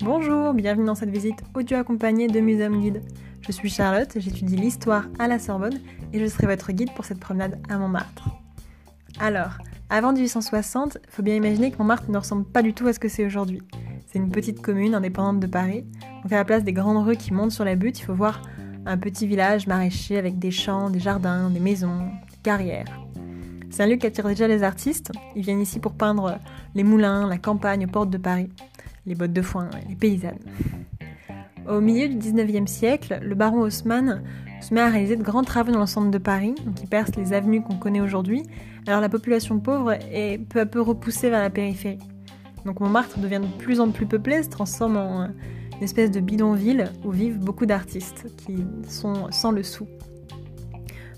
Bonjour, 0.00 0.52
bienvenue 0.52 0.84
dans 0.84 0.94
cette 0.94 1.10
visite 1.10 1.42
audio 1.54 1.78
accompagnée 1.78 2.26
de 2.26 2.40
Museum 2.40 2.80
Guide. 2.80 3.02
Je 3.40 3.52
suis 3.52 3.70
Charlotte, 3.70 4.10
j'étudie 4.16 4.56
l'histoire 4.56 5.04
à 5.18 5.28
la 5.28 5.38
Sorbonne 5.38 5.80
et 6.12 6.20
je 6.20 6.26
serai 6.26 6.46
votre 6.46 6.72
guide 6.72 6.92
pour 6.92 7.04
cette 7.04 7.20
promenade 7.20 7.58
à 7.70 7.78
Montmartre. 7.78 8.28
Alors, 9.18 9.58
avant 9.88 10.12
1860, 10.12 10.98
il 11.02 11.10
faut 11.10 11.22
bien 11.22 11.34
imaginer 11.34 11.70
que 11.70 11.78
Montmartre 11.78 12.10
ne 12.10 12.18
ressemble 12.18 12.44
pas 12.44 12.62
du 12.62 12.74
tout 12.74 12.86
à 12.86 12.92
ce 12.92 12.98
que 12.98 13.08
c'est 13.08 13.24
aujourd'hui. 13.24 13.62
C'est 14.06 14.18
une 14.18 14.30
petite 14.30 14.60
commune 14.60 14.94
indépendante 14.94 15.40
de 15.40 15.46
Paris. 15.46 15.86
Donc 16.22 16.32
à 16.32 16.36
la 16.36 16.44
place 16.44 16.64
des 16.64 16.74
grandes 16.74 17.06
rues 17.06 17.16
qui 17.16 17.32
montent 17.32 17.52
sur 17.52 17.64
la 17.64 17.76
butte, 17.76 17.98
il 17.98 18.04
faut 18.04 18.14
voir 18.14 18.42
un 18.84 18.98
petit 18.98 19.26
village 19.26 19.66
maraîcher 19.66 20.18
avec 20.18 20.38
des 20.38 20.50
champs, 20.50 20.90
des 20.90 21.00
jardins, 21.00 21.48
des 21.50 21.60
maisons, 21.60 22.10
des 22.30 22.36
carrières. 22.42 23.07
C'est 23.78 23.84
un 23.84 23.86
lieu 23.86 23.94
qui 23.94 24.08
attire 24.08 24.26
déjà 24.26 24.48
les 24.48 24.64
artistes. 24.64 25.12
Ils 25.36 25.42
viennent 25.42 25.60
ici 25.60 25.78
pour 25.78 25.92
peindre 25.92 26.40
les 26.74 26.82
moulins, 26.82 27.28
la 27.28 27.38
campagne 27.38 27.84
aux 27.84 27.88
portes 27.88 28.10
de 28.10 28.18
Paris 28.18 28.48
les 29.06 29.14
bottes 29.14 29.32
de 29.32 29.40
foin, 29.40 29.70
les 29.88 29.94
paysannes. 29.94 30.40
Au 31.68 31.80
milieu 31.80 32.08
du 32.08 32.16
19e 32.16 32.66
siècle, 32.66 33.20
le 33.22 33.36
baron 33.36 33.60
Haussmann 33.60 34.24
se 34.60 34.74
met 34.74 34.80
à 34.80 34.88
réaliser 34.88 35.14
de 35.14 35.22
grands 35.22 35.44
travaux 35.44 35.70
dans 35.70 35.78
l'ensemble 35.78 36.10
de 36.10 36.18
Paris, 36.18 36.56
qui 36.74 36.88
percent 36.88 37.16
les 37.16 37.32
avenues 37.32 37.62
qu'on 37.62 37.76
connaît 37.76 38.00
aujourd'hui. 38.00 38.42
Alors 38.88 39.00
la 39.00 39.08
population 39.08 39.60
pauvre 39.60 39.92
est 39.92 40.44
peu 40.48 40.58
à 40.58 40.66
peu 40.66 40.80
repoussée 40.80 41.30
vers 41.30 41.40
la 41.40 41.48
périphérie. 41.48 42.00
Donc 42.64 42.80
Montmartre 42.80 43.20
devient 43.20 43.40
de 43.40 43.62
plus 43.62 43.78
en 43.78 43.92
plus 43.92 44.06
peuplé, 44.06 44.42
se 44.42 44.48
transforme 44.48 44.96
en 44.96 45.28
une 45.76 45.84
espèce 45.84 46.10
de 46.10 46.18
bidonville 46.18 46.90
où 47.04 47.12
vivent 47.12 47.38
beaucoup 47.38 47.64
d'artistes 47.64 48.26
qui 48.38 48.56
sont 48.88 49.30
sans 49.30 49.52
le 49.52 49.62
sou. 49.62 49.86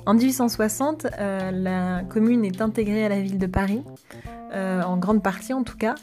En 0.07 0.15
1860, 0.15 1.07
euh, 1.19 1.51
la 1.51 2.03
commune 2.05 2.45
est 2.45 2.61
intégrée 2.61 3.05
à 3.05 3.09
la 3.09 3.21
ville 3.21 3.39
de 3.39 3.47
Paris, 3.47 3.83
euh, 4.55 4.83
en 4.83 4.97
grande 4.97 5.23
partie 5.23 5.53
en 5.53 5.63
tout 5.63 5.77
cas, 5.77 5.95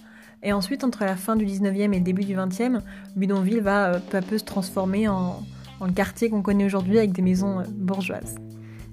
et 0.43 0.53
ensuite, 0.53 0.83
entre 0.83 1.03
la 1.03 1.15
fin 1.15 1.35
du 1.35 1.45
19e 1.45 1.93
et 1.93 1.97
le 1.97 2.03
début 2.03 2.23
du 2.23 2.35
20e, 2.35 2.81
Bidonville 3.15 3.61
va 3.61 3.87
euh, 3.87 3.99
peu 3.99 4.17
à 4.17 4.21
peu 4.21 4.37
se 4.37 4.43
transformer 4.43 5.07
en, 5.07 5.41
le 5.81 5.91
quartier 5.91 6.29
qu'on 6.29 6.43
connaît 6.43 6.65
aujourd'hui 6.65 6.99
avec 6.99 7.11
des 7.11 7.23
maisons 7.23 7.63
bourgeoises. 7.69 8.35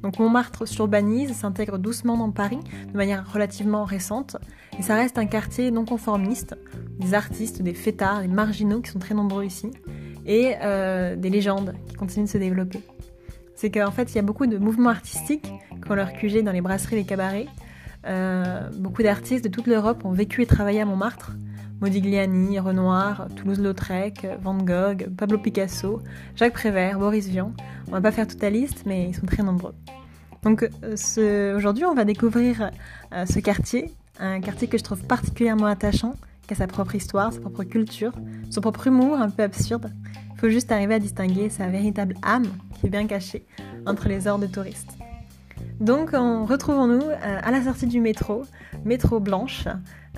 Donc 0.03 0.19
Montmartre 0.19 0.67
s'urbanise, 0.67 1.33
s'intègre 1.35 1.79
doucement 1.79 2.17
dans 2.17 2.31
Paris 2.31 2.61
de 2.91 2.97
manière 2.97 3.31
relativement 3.31 3.85
récente, 3.85 4.37
et 4.79 4.83
ça 4.83 4.97
reste 4.97 5.19
un 5.19 5.27
quartier 5.27 5.71
non 5.71 5.85
conformiste, 5.85 6.57
des 6.99 7.15
artistes, 7.15 7.63
des 7.63 7.75
fêtards, 7.75 8.23
des 8.23 8.29
marginaux 8.29 8.81
qui 8.81 8.91
sont 8.91 8.99
très 8.99 9.15
nombreux 9.15 9.45
ici, 9.45 9.71
et 10.27 10.57
des 11.17 11.31
légendes 11.31 11.75
qui 11.89 11.95
continuent 11.95 12.27
de 12.27 12.31
se 12.31 12.39
développer. 12.39 12.81
C'est 13.55 13.71
qu'en 13.71 13.91
fait, 13.91 14.13
il 14.13 14.17
y 14.17 14.19
a 14.19 14.23
beaucoup 14.23 14.47
de 14.47 14.59
mouvements 14.59 14.91
artistiques 14.91 15.53
qui 15.83 15.91
ont 15.91 15.95
leur 15.95 16.13
QG 16.13 16.43
dans 16.43 16.53
les 16.53 16.61
brasseries 16.61 16.97
les 16.97 17.05
cabarets, 17.05 17.47
euh, 18.07 18.69
beaucoup 18.77 19.03
d'artistes 19.03 19.45
de 19.45 19.49
toute 19.49 19.67
l'Europe 19.67 20.05
ont 20.05 20.13
vécu 20.13 20.43
et 20.43 20.47
travaillé 20.47 20.81
à 20.81 20.85
Montmartre. 20.85 21.33
Modigliani, 21.81 22.59
Renoir, 22.59 23.29
Toulouse-Lautrec, 23.37 24.27
Van 24.43 24.57
Gogh, 24.57 25.09
Pablo 25.17 25.39
Picasso, 25.39 26.01
Jacques 26.37 26.53
Prévert, 26.53 26.99
Boris 26.99 27.29
Vian. 27.29 27.53
On 27.89 27.93
va 27.93 28.01
pas 28.01 28.13
faire 28.13 28.27
toute 28.27 28.41
la 28.43 28.51
liste, 28.51 28.85
mais 28.87 29.09
ils 29.09 29.15
sont 29.15 29.27
très 29.27 29.43
nombreux. 29.43 29.75
Donc 30.43 30.69
euh, 30.85 31.57
aujourd'hui, 31.57 31.85
on 31.85 31.95
va 31.95 32.05
découvrir 32.05 32.71
euh, 33.13 33.27
ce 33.27 33.39
quartier, 33.41 33.91
un 34.19 34.41
quartier 34.41 34.69
que 34.69 34.79
je 34.79 34.85
trouve 34.85 35.03
particulièrement 35.03 35.67
attachant, 35.67 36.15
qui 36.47 36.55
a 36.55 36.57
sa 36.57 36.67
propre 36.67 36.95
histoire, 36.95 37.33
sa 37.33 37.41
propre 37.41 37.65
culture, 37.65 38.13
son 38.51 38.61
propre 38.61 38.87
humour 38.87 39.17
un 39.17 39.31
peu 39.31 39.43
absurde. 39.43 39.93
Il 40.33 40.41
faut 40.41 40.49
juste 40.49 40.71
arriver 40.73 40.95
à 40.95 40.99
distinguer 40.99 41.49
sa 41.49 41.69
véritable 41.69 42.15
âme 42.23 42.47
qui 42.79 42.87
est 42.87 42.91
bien 42.91 43.07
cachée 43.07 43.47
entre 43.87 44.09
les 44.09 44.27
ors 44.27 44.39
de 44.39 44.47
touristes. 44.47 44.97
Donc 45.81 46.11
retrouvons-nous 46.13 47.03
euh, 47.03 47.41
à 47.43 47.51
la 47.51 47.63
sortie 47.63 47.87
du 47.87 48.01
métro, 48.01 48.43
métro 48.85 49.21
Blanche, 49.21 49.67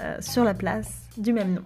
euh, 0.00 0.16
sur 0.20 0.44
la 0.44 0.54
place 0.54 1.02
du 1.16 1.32
même 1.32 1.54
nom. 1.54 1.62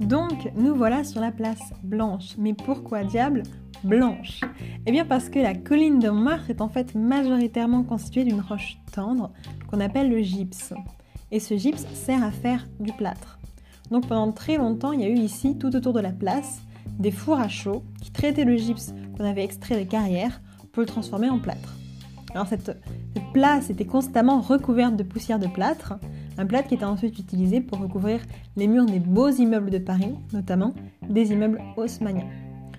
Donc 0.00 0.50
nous 0.54 0.74
voilà 0.74 1.04
sur 1.04 1.20
la 1.20 1.32
place 1.32 1.60
Blanche. 1.82 2.34
Mais 2.38 2.54
pourquoi 2.54 3.04
diable 3.04 3.42
Blanche 3.84 4.40
Eh 4.86 4.92
bien 4.92 5.04
parce 5.04 5.28
que 5.28 5.38
la 5.38 5.54
colline 5.54 5.98
de 5.98 6.08
Montmartre 6.08 6.50
est 6.50 6.60
en 6.60 6.68
fait 6.68 6.94
majoritairement 6.94 7.82
constituée 7.82 8.24
d'une 8.24 8.40
roche 8.40 8.78
tendre 8.92 9.30
qu'on 9.68 9.80
appelle 9.80 10.10
le 10.10 10.22
gypse. 10.22 10.74
Et 11.30 11.40
ce 11.40 11.56
gypse 11.56 11.86
sert 11.94 12.22
à 12.22 12.30
faire 12.30 12.66
du 12.80 12.92
plâtre. 12.92 13.38
Donc 13.90 14.06
pendant 14.06 14.32
très 14.32 14.56
longtemps, 14.56 14.92
il 14.92 15.00
y 15.00 15.04
a 15.04 15.08
eu 15.08 15.18
ici, 15.18 15.56
tout 15.58 15.74
autour 15.76 15.92
de 15.92 16.00
la 16.00 16.12
place, 16.12 16.62
des 16.98 17.10
fours 17.10 17.38
à 17.38 17.48
chaud 17.48 17.82
qui 18.02 18.10
traitaient 18.10 18.44
le 18.44 18.56
gypse 18.56 18.94
qu'on 19.16 19.24
avait 19.24 19.44
extrait 19.44 19.76
des 19.76 19.86
carrières 19.86 20.40
pour 20.72 20.80
le 20.80 20.86
transformer 20.86 21.28
en 21.28 21.38
plâtre. 21.38 21.76
Alors 22.34 22.46
cette, 22.46 22.76
place 23.32 23.70
était 23.70 23.84
constamment 23.84 24.40
recouverte 24.40 24.96
de 24.96 25.02
poussière 25.02 25.38
de 25.38 25.46
plâtre, 25.46 25.94
un 26.38 26.46
plâtre 26.46 26.68
qui 26.68 26.74
était 26.74 26.84
ensuite 26.84 27.18
utilisé 27.18 27.60
pour 27.60 27.78
recouvrir 27.78 28.20
les 28.56 28.68
murs 28.68 28.86
des 28.86 29.00
beaux 29.00 29.30
immeubles 29.30 29.70
de 29.70 29.78
Paris, 29.78 30.14
notamment 30.32 30.74
des 31.08 31.32
immeubles 31.32 31.60
haussmanniens. 31.76 32.28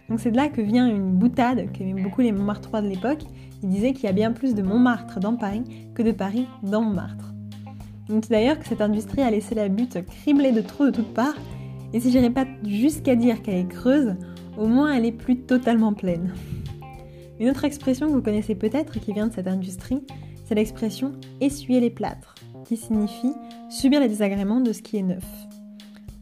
Donc 0.10 0.20
c'est 0.20 0.32
de 0.32 0.38
là 0.38 0.50
que 0.50 0.62
vient 0.62 0.88
une 0.88 1.14
boutade 1.14 1.72
qu'aimaient 1.72 2.02
beaucoup 2.02 2.22
les 2.22 2.32
Montmartrois 2.32 2.82
de 2.82 2.88
l'époque. 2.88 3.24
Ils 3.62 3.70
disaient 3.70 3.94
qu'il 3.94 4.06
y 4.06 4.08
a 4.08 4.14
bien 4.14 4.32
plus 4.32 4.56
de 4.56 4.62
Montmartre 4.62 5.20
dans 5.20 5.36
Paris 5.36 5.64
que 5.94 6.02
de 6.02 6.12
Paris 6.12 6.48
dans 6.64 6.82
Montmartre. 6.82 7.34
On 8.10 8.20
d'ailleurs 8.28 8.58
que 8.58 8.66
cette 8.66 8.82
industrie 8.82 9.22
a 9.22 9.30
laissé 9.30 9.54
la 9.54 9.70
butte 9.70 10.04
criblée 10.04 10.52
de 10.52 10.62
trous 10.62 10.86
de 10.86 10.92
toutes 10.92 11.14
parts, 11.14 11.38
et 11.94 12.00
si 12.00 12.10
j'irais 12.12 12.32
pas 12.32 12.46
jusqu'à 12.66 13.16
dire 13.16 13.44
qu'elle 13.44 13.58
est 13.58 13.68
creuse, 13.68 14.16
au 14.58 14.66
moins 14.66 14.92
elle 14.94 15.06
est 15.06 15.12
plus 15.12 15.42
totalement 15.42 15.94
pleine. 15.94 16.34
Une 17.40 17.50
autre 17.50 17.66
expression 17.66 18.08
que 18.08 18.14
vous 18.14 18.22
connaissez 18.22 18.56
peut-être 18.56 19.00
qui 19.00 19.14
vient 19.14 19.28
de 19.28 19.34
cette 19.34 19.48
industrie, 19.48 20.04
c'est 20.46 20.56
l'expression 20.56 21.12
essuyer 21.40 21.80
les 21.80 21.92
plâtres, 21.92 22.34
qui 22.66 22.78
signifie 22.78 23.34
subir 23.70 24.00
les 24.00 24.10
désagréments 24.10 24.60
de 24.60 24.74
ce 24.74 24.82
qui 24.82 24.98
est 24.98 25.04
neuf. 25.04 25.49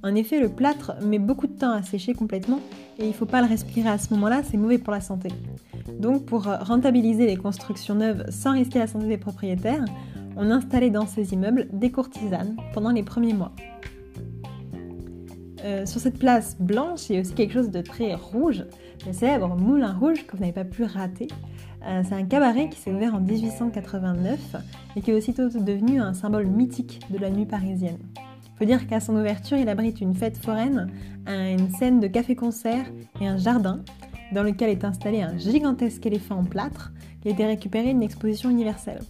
En 0.03 0.13
effet, 0.15 0.39
le 0.39 0.49
plâtre 0.49 0.93
met 1.01 1.19
beaucoup 1.19 1.47
de 1.47 1.57
temps 1.57 1.71
à 1.71 1.81
sécher 1.81 2.13
complètement 2.13 2.59
et 2.99 3.03
il 3.03 3.09
ne 3.09 3.13
faut 3.13 3.25
pas 3.25 3.41
le 3.41 3.47
respirer 3.47 3.89
à 3.89 3.97
ce 3.97 4.13
moment-là, 4.13 4.41
c'est 4.43 4.57
mauvais 4.57 4.77
pour 4.77 4.93
la 4.93 5.01
santé. 5.01 5.29
Donc 5.99 6.25
pour 6.25 6.43
rentabiliser 6.43 7.25
les 7.25 7.37
constructions 7.37 7.95
neuves 7.95 8.25
sans 8.29 8.53
risquer 8.53 8.79
la 8.79 8.87
santé 8.87 9.07
des 9.07 9.17
propriétaires, 9.17 9.83
on 10.35 10.51
installait 10.51 10.91
dans 10.91 11.07
ces 11.07 11.33
immeubles 11.33 11.67
des 11.73 11.91
courtisanes 11.91 12.55
pendant 12.73 12.91
les 12.91 13.03
premiers 13.03 13.33
mois. 13.33 13.53
Euh, 15.63 15.85
sur 15.85 15.99
cette 15.99 16.19
place 16.19 16.55
blanche, 16.59 17.09
il 17.09 17.15
y 17.15 17.17
a 17.17 17.21
aussi 17.21 17.33
quelque 17.33 17.53
chose 17.53 17.71
de 17.71 17.81
très 17.81 18.13
rouge, 18.13 18.63
le 19.05 19.13
célèbre 19.13 19.55
Moulin 19.55 19.93
Rouge 19.93 20.25
que 20.27 20.37
vous 20.37 20.41
n'avez 20.41 20.53
pas 20.53 20.63
pu 20.63 20.83
rater. 20.83 21.27
Euh, 21.85 22.03
c'est 22.07 22.15
un 22.15 22.23
cabaret 22.25 22.69
qui 22.69 22.79
s'est 22.79 22.91
ouvert 22.91 23.15
en 23.15 23.19
1889 23.19 24.55
et 24.95 25.01
qui 25.01 25.11
est 25.11 25.13
aussitôt 25.15 25.49
devenu 25.49 25.99
un 25.99 26.13
symbole 26.13 26.45
mythique 26.45 27.01
de 27.09 27.17
la 27.17 27.29
nuit 27.29 27.45
parisienne. 27.45 27.97
Il 28.57 28.66
faut 28.66 28.66
dire 28.66 28.88
qu'à 28.88 29.00
son 29.00 29.16
ouverture, 29.16 29.57
il 29.57 29.69
abrite 29.69 30.01
une 30.01 30.16
fête 30.16 30.38
foraine, 30.38 30.91
une 31.28 31.69
scène 31.75 32.00
de 32.00 32.07
café-concert 32.07 32.85
et 33.22 33.28
un 33.28 33.38
jardin 33.38 33.81
dans 34.31 34.41
lequel 34.41 34.72
est 34.72 34.84
installé 34.84 35.22
un 35.22 35.38
gigantesque 35.38 36.03
éléphant 36.07 36.40
en 36.40 36.44
plâtre 36.44 36.91
qui 37.22 37.28
a 37.28 37.31
été 37.31 37.45
récupéré 37.45 37.94
d'une 37.94 38.01
exposition 38.01 38.50
universelle. 38.50 39.01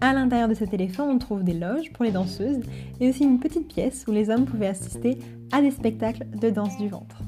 À 0.00 0.12
l'intérieur 0.12 0.48
de 0.48 0.54
cet 0.54 0.72
éléphant, 0.72 1.08
on 1.08 1.18
trouve 1.18 1.42
des 1.42 1.54
loges 1.54 1.92
pour 1.92 2.04
les 2.04 2.12
danseuses 2.12 2.60
et 3.00 3.08
aussi 3.08 3.24
une 3.24 3.40
petite 3.40 3.66
pièce 3.66 4.04
où 4.06 4.12
les 4.12 4.30
hommes 4.30 4.44
pouvaient 4.44 4.68
assister 4.68 5.18
à 5.50 5.60
des 5.60 5.72
spectacles 5.72 6.26
de 6.40 6.48
danse 6.48 6.78
du 6.78 6.86
ventre. 6.88 7.20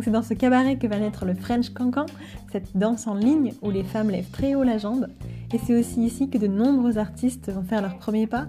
C'est 0.00 0.12
dans 0.12 0.22
ce 0.22 0.34
cabaret 0.34 0.76
que 0.76 0.86
va 0.86 1.00
naître 1.00 1.24
le 1.24 1.34
French 1.34 1.70
Cancan, 1.70 2.06
cette 2.52 2.76
danse 2.76 3.08
en 3.08 3.14
ligne 3.14 3.52
où 3.62 3.72
les 3.72 3.82
femmes 3.82 4.10
lèvent 4.10 4.30
très 4.30 4.54
haut 4.54 4.62
la 4.62 4.78
jambe. 4.78 5.08
Et 5.52 5.58
c'est 5.58 5.76
aussi 5.76 6.04
ici 6.04 6.30
que 6.30 6.38
de 6.38 6.46
nombreux 6.46 6.98
artistes 6.98 7.50
vont 7.50 7.64
faire 7.64 7.82
leur 7.82 7.98
premier 7.98 8.28
pas, 8.28 8.46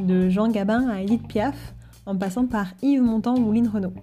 de 0.00 0.28
Jean 0.28 0.48
Gabin 0.48 0.88
à 0.88 1.00
Edith 1.02 1.26
Piaf, 1.26 1.74
en 2.06 2.16
passant 2.16 2.46
par 2.46 2.68
Yves 2.82 3.02
Montand 3.02 3.36
ou 3.38 3.52
Lynn 3.52 3.68
Renault. 3.68 3.94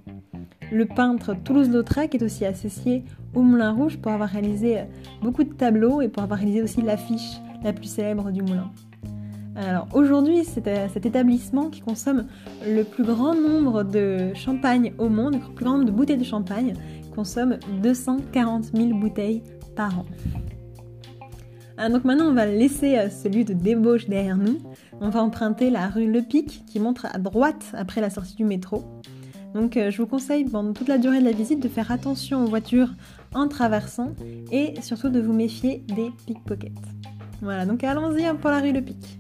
Le 0.72 0.86
peintre 0.86 1.36
Toulouse-Lautrec 1.44 2.16
est 2.16 2.24
aussi 2.24 2.46
associé 2.46 3.04
au 3.34 3.42
Moulin 3.42 3.72
Rouge 3.72 3.98
pour 3.98 4.12
avoir 4.12 4.30
réalisé 4.30 4.80
beaucoup 5.22 5.44
de 5.44 5.54
tableaux 5.54 6.02
et 6.02 6.08
pour 6.08 6.24
avoir 6.24 6.40
réalisé 6.40 6.62
aussi 6.62 6.82
l'affiche 6.82 7.40
la 7.64 7.74
plus 7.74 7.86
célèbre 7.86 8.32
du 8.32 8.42
moulin. 8.42 8.72
Alors 9.56 9.88
aujourd'hui, 9.94 10.44
c'est 10.44 10.68
euh, 10.68 10.88
cet 10.90 11.06
établissement 11.06 11.70
qui 11.70 11.80
consomme 11.80 12.26
le 12.68 12.84
plus 12.84 13.06
grand 13.06 13.34
nombre 13.34 13.84
de 13.84 14.34
champagne 14.34 14.94
au 14.98 15.08
monde, 15.08 15.36
le 15.36 15.54
plus 15.54 15.64
grand 15.64 15.78
nombre 15.78 15.86
de 15.86 15.92
bouteilles 15.92 16.18
de 16.18 16.26
champagne, 16.26 16.74
consomme 17.16 17.58
240 17.82 18.76
000 18.76 19.00
bouteilles 19.00 19.44
par 19.76 20.00
an. 20.00 20.06
Ah, 21.78 21.90
donc 21.90 22.06
maintenant, 22.06 22.28
on 22.28 22.34
va 22.34 22.46
laisser 22.46 22.98
euh, 22.98 23.10
celui 23.10 23.44
de 23.44 23.54
débauche 23.54 24.08
derrière 24.08 24.38
nous. 24.38 24.60
On 25.02 25.10
va 25.10 25.22
emprunter 25.22 25.70
la 25.70 25.88
rue 25.88 26.10
Le 26.10 26.22
Pic 26.22 26.64
qui 26.66 26.80
montre 26.80 27.08
à 27.12 27.18
droite 27.18 27.66
après 27.74 28.02
la 28.02 28.10
sortie 28.10 28.36
du 28.36 28.46
métro. 28.46 28.84
Donc 29.54 29.78
euh, 29.78 29.92
je 29.92 30.02
vous 30.02 30.08
conseille 30.08 30.46
pendant 30.46 30.74
toute 30.74 30.88
la 30.88 30.98
durée 30.98 31.20
de 31.20 31.26
la 31.26 31.32
visite 31.32 31.62
de 31.62 31.70
faire 31.70 31.92
attention 31.92 32.44
aux 32.44 32.48
voitures 32.48 32.94
en 33.34 33.48
traversant 33.48 34.14
et 34.52 34.74
surtout 34.82 35.10
de 35.10 35.20
vous 35.20 35.34
méfier 35.34 35.84
des 35.96 36.12
pickpockets. 36.26 36.72
Voilà, 37.42 37.66
donc 37.66 37.84
allons-y 37.84 38.24
pour 38.38 38.50
la 38.50 38.60
rue 38.60 38.72
Le 38.72 38.82
Pic. 38.82 39.20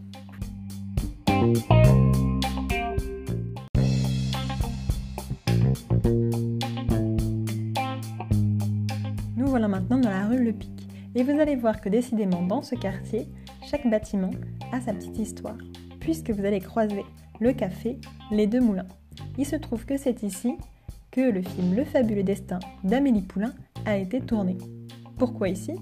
voilà 9.55 9.69
maintenant 9.69 9.97
dans 9.99 10.09
la 10.09 10.27
rue 10.27 10.43
Le 10.43 10.51
Pic, 10.51 10.74
et 11.15 11.23
vous 11.23 11.39
allez 11.39 11.55
voir 11.55 11.81
que 11.81 11.89
décidément 11.89 12.41
dans 12.43 12.61
ce 12.61 12.75
quartier, 12.75 13.27
chaque 13.65 13.89
bâtiment 13.89 14.31
a 14.71 14.81
sa 14.81 14.93
petite 14.93 15.17
histoire, 15.17 15.57
puisque 15.99 16.29
vous 16.29 16.45
allez 16.45 16.59
croiser 16.59 17.03
le 17.39 17.53
café, 17.53 17.97
les 18.31 18.47
deux 18.47 18.59
moulins. 18.59 18.87
Il 19.37 19.45
se 19.45 19.55
trouve 19.55 19.85
que 19.85 19.97
c'est 19.97 20.23
ici 20.23 20.55
que 21.11 21.21
le 21.21 21.41
film 21.41 21.75
Le 21.75 21.85
fabuleux 21.85 22.23
destin 22.23 22.59
d'Amélie 22.83 23.21
Poulain 23.21 23.53
a 23.85 23.97
été 23.97 24.19
tourné. 24.19 24.57
Pourquoi 25.17 25.47
ici? 25.49 25.73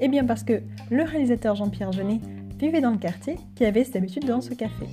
Eh 0.00 0.08
bien 0.08 0.24
parce 0.24 0.44
que 0.44 0.60
le 0.90 1.02
réalisateur 1.02 1.56
Jean-Pierre 1.56 1.92
Jeunet 1.92 2.20
vivait 2.58 2.82
dans 2.82 2.90
le 2.90 2.98
quartier 2.98 3.36
qui 3.54 3.64
avait 3.64 3.84
cette 3.84 3.96
habitude 3.96 4.26
dans 4.26 4.42
ce 4.42 4.52
café. 4.52 4.86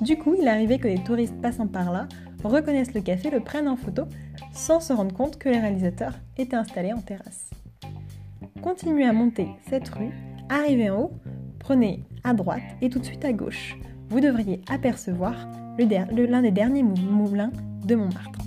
Du 0.00 0.18
coup, 0.18 0.34
il 0.40 0.48
arrivait 0.48 0.78
que 0.78 0.88
les 0.88 1.02
touristes 1.02 1.40
passant 1.40 1.68
par 1.68 1.92
là 1.92 2.08
reconnaissent 2.42 2.94
le 2.94 3.00
café, 3.00 3.30
le 3.30 3.38
prennent 3.38 3.68
en 3.68 3.76
photo, 3.76 4.02
sans 4.52 4.80
se 4.80 4.92
rendre 4.92 5.14
compte 5.14 5.38
que 5.38 5.48
les 5.48 5.60
réalisateurs 5.60 6.18
étaient 6.36 6.56
installés 6.56 6.92
en 6.92 7.00
terrasse. 7.00 7.50
Continuez 8.62 9.04
à 9.04 9.12
monter 9.12 9.48
cette 9.68 9.88
rue, 9.88 10.12
arrivez 10.48 10.88
en 10.88 11.02
haut, 11.02 11.10
prenez 11.58 12.04
à 12.22 12.32
droite 12.32 12.62
et 12.80 12.88
tout 12.88 13.00
de 13.00 13.04
suite 13.04 13.24
à 13.24 13.32
gauche. 13.32 13.76
Vous 14.08 14.20
devriez 14.20 14.60
apercevoir 14.70 15.34
l'un 15.78 16.42
des 16.42 16.52
derniers 16.52 16.84
moulins 16.84 17.50
de 17.84 17.96
Montmartre. 17.96 18.38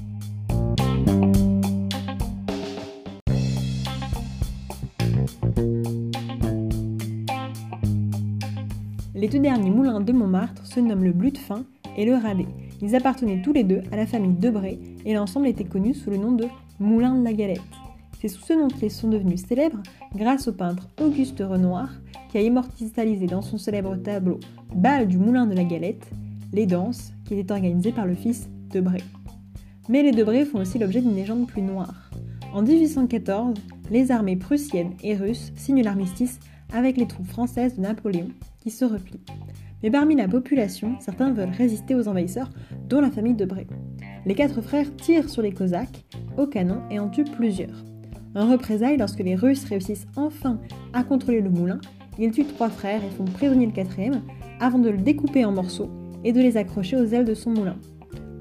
Les 9.14 9.28
deux 9.28 9.40
derniers 9.40 9.70
moulins 9.70 10.00
de 10.00 10.14
Montmartre 10.14 10.66
se 10.66 10.80
nomment 10.80 11.04
le 11.04 11.12
Blutefin 11.12 11.66
et 11.98 12.06
le 12.06 12.16
Radet. 12.16 12.48
Ils 12.82 12.96
appartenaient 12.96 13.42
tous 13.42 13.52
les 13.52 13.66
deux 13.66 13.82
à 13.92 13.98
la 13.98 14.06
famille 14.06 14.36
Debray 14.36 14.80
et 15.06 15.14
l'ensemble 15.14 15.48
était 15.48 15.66
connu 15.66 15.94
sous 15.94 16.10
le 16.10 16.18
nom 16.18 16.32
de 16.32 16.46
Moulin 16.80 17.16
de 17.16 17.24
la 17.24 17.34
Galette. 17.34 17.62
C'est 18.25 18.30
sous 18.30 18.42
ce 18.44 18.54
nom 18.54 18.69
qu'ils 18.69 18.89
sont 18.89 19.07
devenus 19.07 19.45
célèbres 19.45 19.83
grâce 20.16 20.48
au 20.48 20.51
peintre 20.51 20.89
Auguste 21.00 21.44
Renoir 21.48 21.92
qui 22.31 22.39
a 22.39 22.42
immortalisé 22.42 23.27
dans 23.27 23.44
son 23.44 23.60
célèbre 23.60 23.95
tableau 23.98 24.39
Bal 24.74 25.07
du 25.07 25.19
Moulin 25.19 25.45
de 25.45 25.54
la 25.54 25.63
Galette 25.63 26.10
les 26.51 26.66
danses 26.66 27.13
qui 27.25 27.36
étaient 27.36 27.51
organisées 27.51 27.92
par 27.92 28.07
le 28.07 28.16
fils 28.16 28.50
Debray. 28.72 29.04
Mais 29.89 30.01
les 30.01 30.12
Debray 30.12 30.44
font 30.44 30.57
aussi 30.57 30.80
l'objet 30.80 31.01
d'une 31.01 31.13
légende 31.13 31.45
plus 31.45 31.62
noire. 31.62 32.10
En 32.51 32.63
1814, 32.63 33.60
les 33.92 34.10
armées 34.10 34.38
prussiennes 34.38 34.95
et 35.04 35.16
russes 35.16 35.54
signent 35.56 35.83
l'armistice 35.83 36.39
avec 36.74 36.98
les 36.98 37.06
troupes 37.06 37.27
françaises 37.27 37.75
de 37.75 37.81
Napoléon 37.81 38.30
qui 38.60 38.72
se 38.72 38.86
replient. 38.86 39.22
Mais 39.83 39.92
parmi 39.92 40.16
la 40.16 40.27
population, 40.27 40.95
certains 41.00 41.31
veulent 41.31 41.54
résister 41.56 41.94
aux 41.94 42.07
envahisseurs, 42.07 42.50
dont 42.89 43.01
la 43.01 43.12
famille 43.12 43.36
de 43.36 43.45
Bray. 43.45 43.68
Les 44.25 44.33
quatre 44.33 44.62
frères 44.62 44.95
tirent 44.95 45.30
sur 45.30 45.44
les 45.44 45.54
Cosaques 45.54 46.06
au 46.39 46.48
canon 46.48 46.81
et 46.89 46.98
en 46.98 47.10
tuent 47.10 47.24
plusieurs. 47.25 47.86
En 48.36 48.52
représailles, 48.52 48.98
lorsque 48.98 49.20
les 49.20 49.36
Russes 49.36 49.64
réussissent 49.64 50.08
enfin 50.18 50.60
à 50.94 51.04
contrôler 51.04 51.42
le 51.42 51.50
moulin, 51.50 51.80
ils 52.20 52.32
tuent 52.32 52.46
trois 52.46 52.70
frères 52.70 53.04
et 53.04 53.10
font 53.10 53.26
prisonnier 53.26 53.66
le 53.66 53.72
quatrième 53.72 54.22
avant 54.60 54.80
de 54.80 54.90
le 54.90 54.98
découper 54.98 55.46
en 55.46 55.52
morceaux 55.52 55.90
et 56.24 56.34
de 56.34 56.42
les 56.42 56.58
accrocher 56.58 56.98
aux 56.98 57.06
ailes 57.06 57.26
de 57.26 57.34
son 57.34 57.52
moulin. 57.52 57.78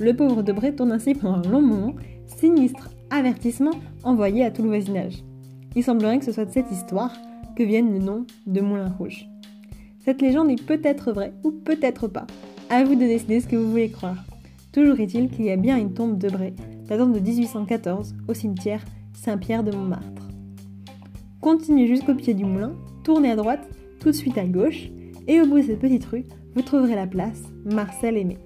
Le 0.00 0.14
pauvre 0.14 0.42
Debray 0.42 0.74
tourne 0.74 0.92
ainsi 0.92 1.14
pendant 1.14 1.36
un 1.36 1.50
long 1.50 1.62
moment, 1.62 1.94
sinistre 2.26 2.90
avertissement 3.10 3.70
envoyé 4.02 4.44
à 4.44 4.50
tout 4.50 4.62
le 4.62 4.68
voisinage. 4.68 5.22
Il 5.76 5.84
semblerait 5.84 6.18
que 6.18 6.24
ce 6.24 6.32
soit 6.32 6.44
de 6.44 6.52
cette 6.52 6.70
histoire 6.70 7.12
que 7.56 7.62
vienne 7.62 7.92
le 7.92 7.98
nom 7.98 8.26
de 8.46 8.60
Moulin 8.60 8.92
Rouge. 8.98 9.26
Cette 10.04 10.20
légende 10.20 10.50
est 10.50 10.62
peut-être 10.62 11.12
vraie 11.12 11.32
ou 11.44 11.52
peut-être 11.52 12.08
pas. 12.08 12.26
À 12.68 12.82
vous 12.82 12.94
de 12.94 13.00
décider 13.00 13.40
ce 13.40 13.46
que 13.46 13.56
vous 13.56 13.70
voulez 13.70 13.90
croire. 13.90 14.24
Toujours 14.72 14.98
est-il 14.98 15.30
qu'il 15.30 15.44
y 15.44 15.50
a 15.50 15.56
bien 15.56 15.78
une 15.78 15.94
tombe 15.94 16.18
de 16.18 16.28
Bray, 16.28 16.52
datant 16.88 17.06
de 17.06 17.20
1814, 17.20 18.14
au 18.26 18.34
cimetière 18.34 18.84
Saint-Pierre 19.14 19.64
de 19.64 19.72
Montmartre. 19.72 20.28
Continuez 21.40 21.86
jusqu'au 21.86 22.14
pied 22.14 22.34
du 22.34 22.44
moulin, 22.44 22.74
tournez 23.02 23.30
à 23.30 23.36
droite, 23.36 23.68
tout 24.00 24.08
de 24.10 24.16
suite 24.16 24.38
à 24.38 24.44
gauche, 24.44 24.90
et 25.26 25.40
au 25.40 25.46
bout 25.46 25.58
de 25.58 25.62
cette 25.62 25.80
petite 25.80 26.04
rue, 26.04 26.24
vous 26.54 26.62
trouverez 26.62 26.94
la 26.94 27.06
place 27.06 27.42
Marcel 27.64 28.16
Aimé. 28.16 28.38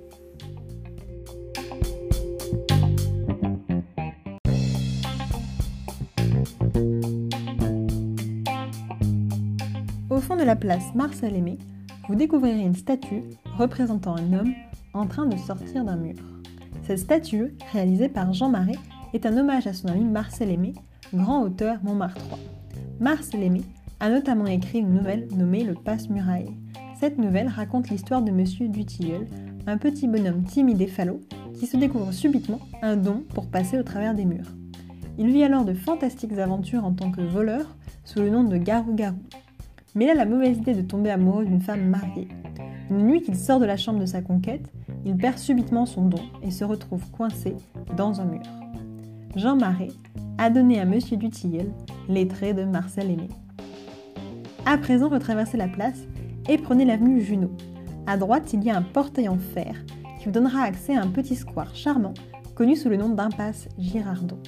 Au 10.11 10.21
fond 10.21 10.37
de 10.37 10.43
la 10.43 10.57
place 10.57 10.95
Marcel 10.95 11.35
Aimé, 11.35 11.59
vous 12.09 12.15
découvrirez 12.15 12.63
une 12.63 12.75
statue 12.75 13.23
représentant 13.57 14.17
un 14.17 14.33
homme 14.33 14.55
en 14.95 15.07
train 15.07 15.27
de 15.27 15.37
sortir 15.37 15.85
d'un 15.85 15.97
mur. 15.97 16.17
Cette 16.85 16.99
statue, 16.99 17.55
réalisée 17.73 18.09
par 18.09 18.33
Jean 18.33 18.49
Marais, 18.49 18.79
est 19.15 19.27
un 19.27 19.37
hommage 19.37 19.67
à 19.67 19.73
son 19.73 19.89
ami 19.89 20.05
Marcel 20.05 20.51
Aimé, 20.51 20.75
grand 21.15 21.43
auteur 21.43 21.79
Montmartrois. 21.83 22.39
Marcel 23.01 23.43
Aimé 23.43 23.63
a 24.01 24.11
notamment 24.11 24.47
écrit 24.47 24.79
une 24.79 24.95
nouvelle 24.95 25.29
nommée 25.37 25.65
Le 25.65 25.75
Passe-Muraille. 25.75 26.55
Cette 27.01 27.19
nouvelle 27.19 27.49
raconte 27.49 27.91
l'histoire 27.91 28.23
de 28.23 28.31
Monsieur 28.31 28.69
Dutilleul, 28.69 29.27
un 29.67 29.79
petit 29.79 30.09
bonhomme 30.09 30.45
timide 30.45 30.81
et 30.81 30.87
falot 30.87 31.21
qui 31.55 31.67
se 31.67 31.77
découvre 31.77 32.13
subitement 32.13 32.61
un 32.83 32.97
don 32.97 33.25
pour 33.35 33.47
passer 33.47 33.79
au 33.79 33.83
travers 33.83 34.15
des 34.15 34.25
murs. 34.25 34.55
Il 35.19 35.31
vit 35.31 35.43
alors 35.43 35.65
de 35.65 35.75
fantastiques 35.75 36.39
aventures 36.39 36.85
en 36.85 36.93
tant 36.93 37.11
que 37.11 37.21
voleur 37.21 37.77
sous 38.05 38.21
le 38.21 38.31
nom 38.31 38.45
de 38.45 38.57
Garou-Garou 38.57 39.19
mais 39.95 40.05
il 40.05 40.11
a 40.11 40.15
la 40.15 40.27
mauvaise 40.27 40.59
idée 40.59 40.75
de 40.75 40.83
tomber 40.83 41.11
amoureux 41.11 41.45
d'une 41.45 41.61
femme 41.61 41.89
mariée. 41.89 42.29
Une 42.91 43.07
nuit 43.07 43.21
qu'il 43.21 43.37
sort 43.37 43.59
de 43.59 43.67
la 43.67 43.77
chambre 43.77 43.99
de 43.99 44.07
sa 44.07 44.23
conquête, 44.23 44.73
il 45.05 45.17
perd 45.17 45.39
subitement 45.39 45.87
son 45.87 46.07
don 46.07 46.21
et 46.43 46.51
se 46.51 46.65
retrouve 46.65 47.11
coincé 47.11 47.57
dans 47.97 48.21
un 48.21 48.25
mur. 48.25 48.43
Jean 49.37 49.57
Marais 49.57 49.93
a 50.39 50.51
donné 50.51 50.81
à 50.81 50.85
Monsieur 50.85 51.17
Dutilleul 51.17 51.71
les 52.09 52.27
traits 52.27 52.57
de 52.57 52.65
Marcel 52.65 53.11
Aimé. 53.11 53.29
À 54.65 54.79
présent, 54.79 55.09
retraversez 55.09 55.57
la 55.57 55.69
place 55.69 56.01
et 56.49 56.59
prenez 56.59 56.85
l'avenue 56.85 57.21
Junot. 57.21 57.53
À 58.07 58.17
droite, 58.17 58.53
il 58.53 58.65
y 58.65 58.71
a 58.71 58.77
un 58.77 58.83
portail 58.83 59.29
en 59.29 59.39
fer 59.39 59.75
qui 60.19 60.25
vous 60.25 60.31
donnera 60.31 60.63
accès 60.63 60.97
à 60.97 61.03
un 61.03 61.09
petit 61.09 61.37
square 61.37 61.75
charmant 61.75 62.15
connu 62.55 62.75
sous 62.75 62.89
le 62.89 62.97
nom 62.97 63.11
d'impasse 63.11 63.69
Girardot. 63.79 64.39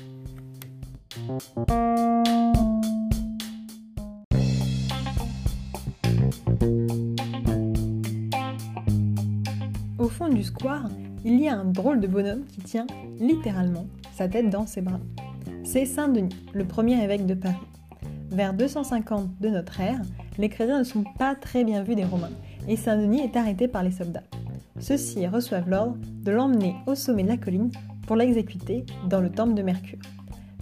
Au 9.99 10.09
fond 10.09 10.29
du 10.29 10.43
square, 10.43 10.88
il 11.25 11.38
y 11.38 11.49
a 11.49 11.59
un 11.59 11.65
drôle 11.65 12.00
de 12.00 12.06
bonhomme 12.06 12.44
qui 12.47 12.62
tient 12.62 12.87
littéralement 13.21 13.87
tête 14.28 14.50
dans 14.50 14.67
ses 14.67 14.81
bras. 14.81 15.00
C'est 15.64 15.84
Saint-Denis, 15.84 16.34
le 16.52 16.64
premier 16.64 17.02
évêque 17.02 17.26
de 17.26 17.35
Paris. 17.35 17.56
Vers 18.30 18.54
250 18.54 19.40
de 19.40 19.49
notre 19.49 19.80
ère, 19.80 20.00
les 20.38 20.49
chrétiens 20.49 20.78
ne 20.78 20.85
sont 20.85 21.04
pas 21.18 21.35
très 21.35 21.64
bien 21.64 21.83
vus 21.83 21.95
des 21.95 22.04
Romains 22.04 22.30
et 22.68 22.76
Saint-Denis 22.76 23.23
est 23.23 23.37
arrêté 23.37 23.68
par 23.68 23.83
les 23.83 23.90
soldats. 23.90 24.23
Ceux-ci 24.78 25.26
reçoivent 25.26 25.68
l'ordre 25.68 25.97
de 26.23 26.30
l'emmener 26.30 26.75
au 26.87 26.95
sommet 26.95 27.23
de 27.23 27.28
la 27.28 27.37
colline 27.37 27.71
pour 28.06 28.16
l'exécuter 28.16 28.85
dans 29.09 29.21
le 29.21 29.30
temple 29.30 29.54
de 29.54 29.62
Mercure. 29.62 29.99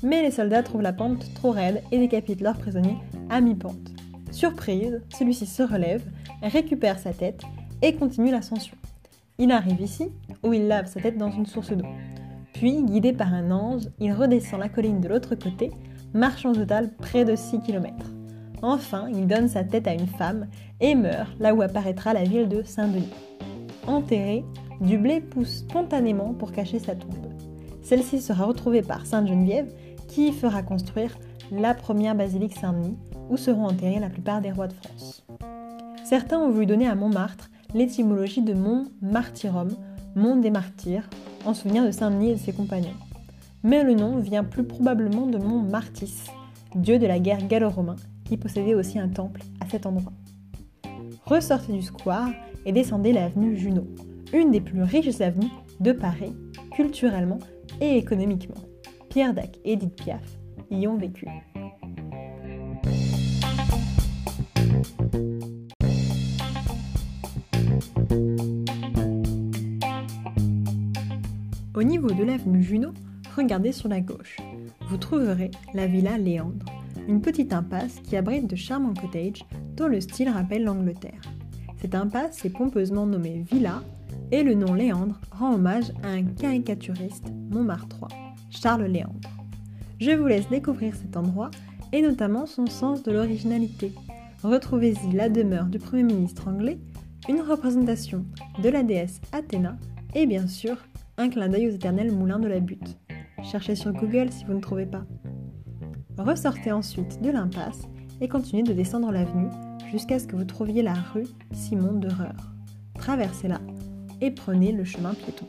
Mais 0.02 0.22
les 0.22 0.30
soldats 0.30 0.62
trouvent 0.62 0.82
la 0.82 0.92
pente 0.92 1.32
trop 1.34 1.50
raide 1.50 1.82
et 1.92 1.98
décapitent 1.98 2.40
leur 2.40 2.56
prisonnier 2.56 2.96
à 3.30 3.40
mi-pente. 3.40 3.92
Surprise, 4.30 5.00
celui-ci 5.08 5.46
se 5.46 5.62
relève, 5.62 6.04
récupère 6.42 6.98
sa 6.98 7.12
tête 7.12 7.42
et 7.82 7.94
continue 7.94 8.30
l'ascension. 8.30 8.76
Il 9.38 9.52
arrive 9.52 9.80
ici, 9.80 10.08
où 10.42 10.52
il 10.52 10.66
lave 10.66 10.86
sa 10.86 11.00
tête 11.00 11.16
dans 11.16 11.30
une 11.30 11.46
source 11.46 11.72
d'eau. 11.72 11.86
Puis, 12.58 12.82
guidé 12.82 13.12
par 13.12 13.32
un 13.32 13.52
ange, 13.52 13.88
il 14.00 14.12
redescend 14.12 14.58
la 14.58 14.68
colline 14.68 15.00
de 15.00 15.06
l'autre 15.06 15.36
côté, 15.36 15.70
marchant 16.12 16.50
au 16.50 16.56
total 16.56 16.90
près 16.98 17.24
de 17.24 17.36
6 17.36 17.60
km. 17.60 17.94
Enfin, 18.62 19.06
il 19.14 19.28
donne 19.28 19.46
sa 19.46 19.62
tête 19.62 19.86
à 19.86 19.94
une 19.94 20.08
femme 20.08 20.48
et 20.80 20.96
meurt 20.96 21.38
là 21.38 21.54
où 21.54 21.62
apparaîtra 21.62 22.14
la 22.14 22.24
ville 22.24 22.48
de 22.48 22.64
Saint-Denis. 22.64 23.12
Enterré, 23.86 24.44
du 24.80 24.98
blé 24.98 25.20
pousse 25.20 25.58
spontanément 25.58 26.34
pour 26.34 26.50
cacher 26.50 26.80
sa 26.80 26.96
tombe. 26.96 27.14
Celle-ci 27.80 28.20
sera 28.20 28.46
retrouvée 28.46 28.82
par 28.82 29.06
Sainte 29.06 29.28
Geneviève 29.28 29.72
qui 30.08 30.32
fera 30.32 30.64
construire 30.64 31.16
la 31.52 31.74
première 31.74 32.16
basilique 32.16 32.58
Saint-Denis 32.58 32.98
où 33.30 33.36
seront 33.36 33.66
enterrés 33.66 34.00
la 34.00 34.10
plupart 34.10 34.40
des 34.40 34.50
rois 34.50 34.66
de 34.66 34.72
France. 34.72 35.24
Certains 36.02 36.40
ont 36.40 36.50
voulu 36.50 36.66
donner 36.66 36.88
à 36.88 36.96
Montmartre 36.96 37.50
l'étymologie 37.72 38.42
de 38.42 38.54
Mont 38.54 38.86
Martyrum, 39.00 39.76
Mont 40.18 40.34
des 40.34 40.50
Martyrs, 40.50 41.08
en 41.44 41.54
souvenir 41.54 41.86
de 41.86 41.92
Saint-Denis 41.92 42.30
et 42.30 42.34
de 42.34 42.40
ses 42.40 42.52
compagnons. 42.52 42.96
Mais 43.62 43.84
le 43.84 43.94
nom 43.94 44.18
vient 44.18 44.42
plus 44.42 44.64
probablement 44.64 45.28
de 45.28 45.38
Mont 45.38 45.62
Martis, 45.62 46.24
dieu 46.74 46.98
de 46.98 47.06
la 47.06 47.20
guerre 47.20 47.46
gallo-romain, 47.46 47.94
qui 48.24 48.36
possédait 48.36 48.74
aussi 48.74 48.98
un 48.98 49.08
temple 49.08 49.42
à 49.60 49.68
cet 49.70 49.86
endroit. 49.86 50.12
Ressortez 51.24 51.72
du 51.72 51.82
square 51.82 52.30
et 52.66 52.72
descendez 52.72 53.12
l'avenue 53.12 53.56
Junot, 53.56 53.86
une 54.32 54.50
des 54.50 54.60
plus 54.60 54.82
riches 54.82 55.20
avenues 55.20 55.52
de 55.78 55.92
Paris, 55.92 56.34
culturellement 56.72 57.38
et 57.80 57.96
économiquement. 57.96 58.56
Pierre 59.10 59.34
Dac 59.34 59.56
et 59.64 59.74
Edith 59.74 59.94
Piaf 59.94 60.36
y 60.68 60.88
ont 60.88 60.96
vécu. 60.96 61.28
Au 71.78 71.84
niveau 71.84 72.10
de 72.10 72.24
l'avenue 72.24 72.60
Junot, 72.60 72.92
regardez 73.36 73.70
sur 73.70 73.88
la 73.88 74.00
gauche. 74.00 74.38
Vous 74.90 74.96
trouverez 74.96 75.52
la 75.74 75.86
villa 75.86 76.18
Léandre. 76.18 76.66
une 77.06 77.20
petite 77.20 77.52
impasse 77.52 78.00
qui 78.00 78.16
abrite 78.16 78.48
de 78.48 78.56
charmants 78.56 78.94
cottages 78.94 79.44
dont 79.76 79.86
le 79.86 80.00
style 80.00 80.28
rappelle 80.28 80.64
l'Angleterre. 80.64 81.20
Cette 81.80 81.94
impasse 81.94 82.44
est 82.44 82.50
pompeusement 82.50 83.06
nommée 83.06 83.44
Villa 83.48 83.84
et 84.32 84.42
le 84.42 84.54
nom 84.54 84.74
Léandre 84.74 85.20
rend 85.30 85.54
hommage 85.54 85.92
à 86.02 86.08
un 86.08 86.24
caricaturiste 86.24 87.30
Montmartrois, 87.48 88.08
Charles 88.50 88.86
Léandre. 88.86 89.30
Je 90.00 90.10
vous 90.10 90.26
laisse 90.26 90.48
découvrir 90.48 90.96
cet 90.96 91.16
endroit 91.16 91.52
et 91.92 92.02
notamment 92.02 92.46
son 92.46 92.66
sens 92.66 93.04
de 93.04 93.12
l'originalité. 93.12 93.92
Retrouvez-y 94.42 95.12
la 95.12 95.28
demeure 95.28 95.66
du 95.66 95.78
Premier 95.78 96.02
ministre 96.02 96.48
anglais, 96.48 96.80
une 97.28 97.40
représentation 97.40 98.26
de 98.60 98.68
la 98.68 98.82
déesse 98.82 99.20
Athéna 99.30 99.76
et 100.16 100.26
bien 100.26 100.48
sûr 100.48 100.76
un 101.18 101.28
clin 101.28 101.48
d'œil 101.48 101.66
aux 101.66 101.72
éternels 101.72 102.12
moulins 102.12 102.38
de 102.38 102.46
la 102.46 102.60
butte. 102.60 102.96
Cherchez 103.42 103.74
sur 103.74 103.92
Google 103.92 104.30
si 104.30 104.44
vous 104.44 104.54
ne 104.54 104.60
trouvez 104.60 104.86
pas. 104.86 105.04
Ressortez 106.16 106.70
ensuite 106.72 107.20
de 107.20 107.30
l'impasse 107.30 107.82
et 108.20 108.28
continuez 108.28 108.62
de 108.62 108.72
descendre 108.72 109.10
l'avenue 109.10 109.48
jusqu'à 109.90 110.18
ce 110.18 110.26
que 110.26 110.36
vous 110.36 110.44
trouviez 110.44 110.82
la 110.82 110.94
rue 110.94 111.26
Simon 111.52 111.94
d'Horreur. 111.94 112.54
Traversez-la 112.94 113.60
et 114.20 114.30
prenez 114.30 114.72
le 114.72 114.84
chemin 114.84 115.14
piéton. 115.14 115.46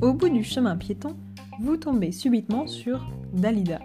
Au 0.00 0.14
bout 0.14 0.30
du 0.30 0.42
chemin 0.42 0.76
piéton, 0.76 1.16
vous 1.60 1.76
tombez 1.76 2.12
subitement 2.12 2.66
sur 2.66 3.06
Dalida. 3.34 3.80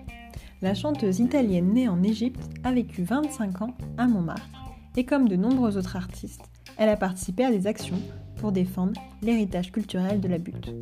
La 0.62 0.74
chanteuse 0.74 1.20
italienne 1.20 1.74
née 1.74 1.90
en 1.90 2.02
Égypte 2.02 2.50
a 2.64 2.72
vécu 2.72 3.04
25 3.04 3.62
ans 3.62 3.76
à 3.98 4.08
Montmartre 4.08 4.50
et 4.96 5.04
comme 5.06 5.28
de 5.28 5.36
nombreux 5.36 5.78
autres 5.78 5.98
artistes, 5.98 6.50
elle 6.78 6.90
a 6.90 6.96
participé 6.96 7.44
à 7.44 7.52
des 7.52 7.68
actions 7.68 8.00
pour 8.38 8.52
défendre 8.52 9.00
l'héritage 9.22 9.72
culturel 9.72 10.22
de 10.22 10.28
la 10.28 10.38
butte. 10.38 10.74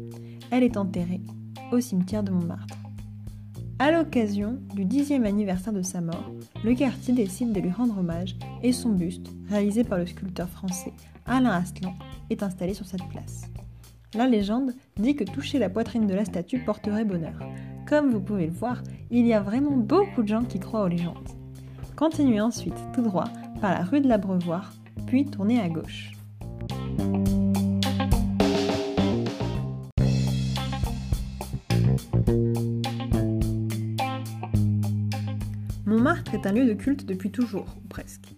Elle 0.51 0.63
est 0.63 0.77
enterrée 0.77 1.21
au 1.71 1.79
cimetière 1.79 2.23
de 2.23 2.31
Montmartre. 2.31 2.77
À 3.79 3.91
l'occasion 3.91 4.59
du 4.75 4.85
dixième 4.85 5.25
anniversaire 5.25 5.73
de 5.73 5.81
sa 5.81 6.01
mort, 6.01 6.31
le 6.63 6.75
quartier 6.75 7.13
décide 7.13 7.51
de 7.51 7.59
lui 7.59 7.71
rendre 7.71 7.97
hommage 7.97 8.37
et 8.61 8.71
son 8.71 8.89
buste, 8.89 9.27
réalisé 9.49 9.83
par 9.83 9.97
le 9.97 10.05
sculpteur 10.05 10.47
français 10.47 10.93
Alain 11.25 11.49
Aslan, 11.49 11.93
est 12.29 12.43
installé 12.43 12.75
sur 12.75 12.85
cette 12.85 13.07
place. 13.09 13.41
La 14.13 14.27
légende 14.27 14.73
dit 14.97 15.15
que 15.15 15.23
toucher 15.23 15.57
la 15.57 15.69
poitrine 15.69 16.05
de 16.05 16.13
la 16.13 16.25
statue 16.25 16.59
porterait 16.59 17.05
bonheur. 17.05 17.39
Comme 17.87 18.11
vous 18.11 18.21
pouvez 18.21 18.47
le 18.47 18.53
voir, 18.53 18.81
il 19.11 19.27
y 19.27 19.33
a 19.33 19.41
vraiment 19.41 19.75
beaucoup 19.75 20.23
de 20.23 20.27
gens 20.27 20.43
qui 20.43 20.59
croient 20.59 20.83
aux 20.83 20.87
légendes. 20.87 21.27
Continuez 21.95 22.39
ensuite 22.39 22.77
tout 22.93 23.01
droit 23.01 23.25
par 23.61 23.71
la 23.71 23.83
rue 23.83 23.99
de 23.99 24.07
l'Abreuvoir, 24.07 24.73
puis 25.05 25.25
tournez 25.25 25.59
à 25.59 25.69
gauche. 25.69 26.11
Montmartre 35.85 36.33
est 36.33 36.47
un 36.47 36.53
lieu 36.53 36.65
de 36.65 36.73
culte 36.73 37.05
depuis 37.05 37.31
toujours, 37.31 37.75
ou 37.83 37.87
presque. 37.89 38.33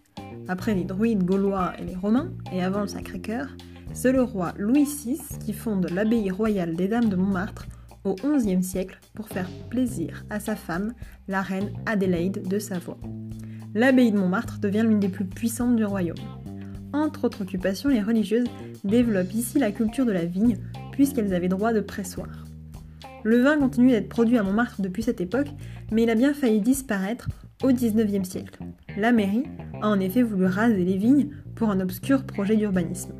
Après 0.48 0.74
les 0.74 0.84
druides 0.84 1.24
gaulois 1.24 1.74
et 1.80 1.86
les 1.86 1.96
romains, 1.96 2.32
et 2.52 2.64
avant 2.64 2.82
le 2.82 2.88
Sacré-Cœur, 2.88 3.48
c'est 3.94 4.12
le 4.12 4.24
roi 4.24 4.54
Louis 4.58 4.86
VI 4.86 5.20
qui 5.40 5.54
fonde 5.54 5.90
l'abbaye 5.92 6.32
royale 6.32 6.76
des 6.76 6.88
Dames 6.88 7.10
de 7.10 7.16
Montmartre 7.16 7.68
au 8.06 8.16
XIe 8.16 8.64
siècle 8.64 9.00
pour 9.14 9.28
faire 9.28 9.50
plaisir 9.70 10.26
à 10.30 10.40
sa 10.40 10.56
femme, 10.56 10.94
la 11.28 11.42
reine 11.42 11.72
Adélaïde 11.86 12.48
de 12.48 12.60
Savoie. 12.60 12.98
L'abbaye 13.74 14.12
de 14.12 14.18
Montmartre 14.18 14.60
devient 14.60 14.84
l'une 14.88 15.00
des 15.00 15.10
plus 15.10 15.26
puissantes 15.26 15.76
du 15.76 15.86
royaume. 15.86 16.16
Entre 16.94 17.26
autres 17.26 17.42
occupations, 17.42 17.90
les 17.90 18.02
religieuses 18.02 18.48
développent 18.84 19.34
ici 19.34 19.60
la 19.60 19.72
culture 19.72 20.06
de 20.06 20.12
la 20.12 20.26
vigne, 20.26 20.58
puisqu'elles 20.92 21.34
avaient 21.34 21.50
droit 21.50 21.74
de 21.74 21.82
pressoir. 21.82 22.46
Le 23.24 23.42
vin 23.42 23.58
continue 23.58 23.92
d'être 23.92 24.08
produit 24.08 24.38
à 24.38 24.44
Montmartre 24.44 24.82
depuis 24.82 25.04
cette 25.04 25.20
époque, 25.20 25.50
mais 25.92 26.04
il 26.04 26.10
a 26.10 26.16
bien 26.16 26.34
failli 26.34 26.62
disparaître 26.62 27.28
au 27.64 27.72
XIXe 27.72 28.28
siècle. 28.28 28.60
La 28.98 29.12
mairie 29.12 29.46
a 29.82 29.90
en 29.90 30.00
effet 30.00 30.22
voulu 30.22 30.46
raser 30.46 30.86
les 30.86 30.98
vignes 30.98 31.30
pour 31.56 31.70
un 31.70 31.80
obscur 31.80 32.24
projet 32.24 32.56
d'urbanisme. 32.56 33.14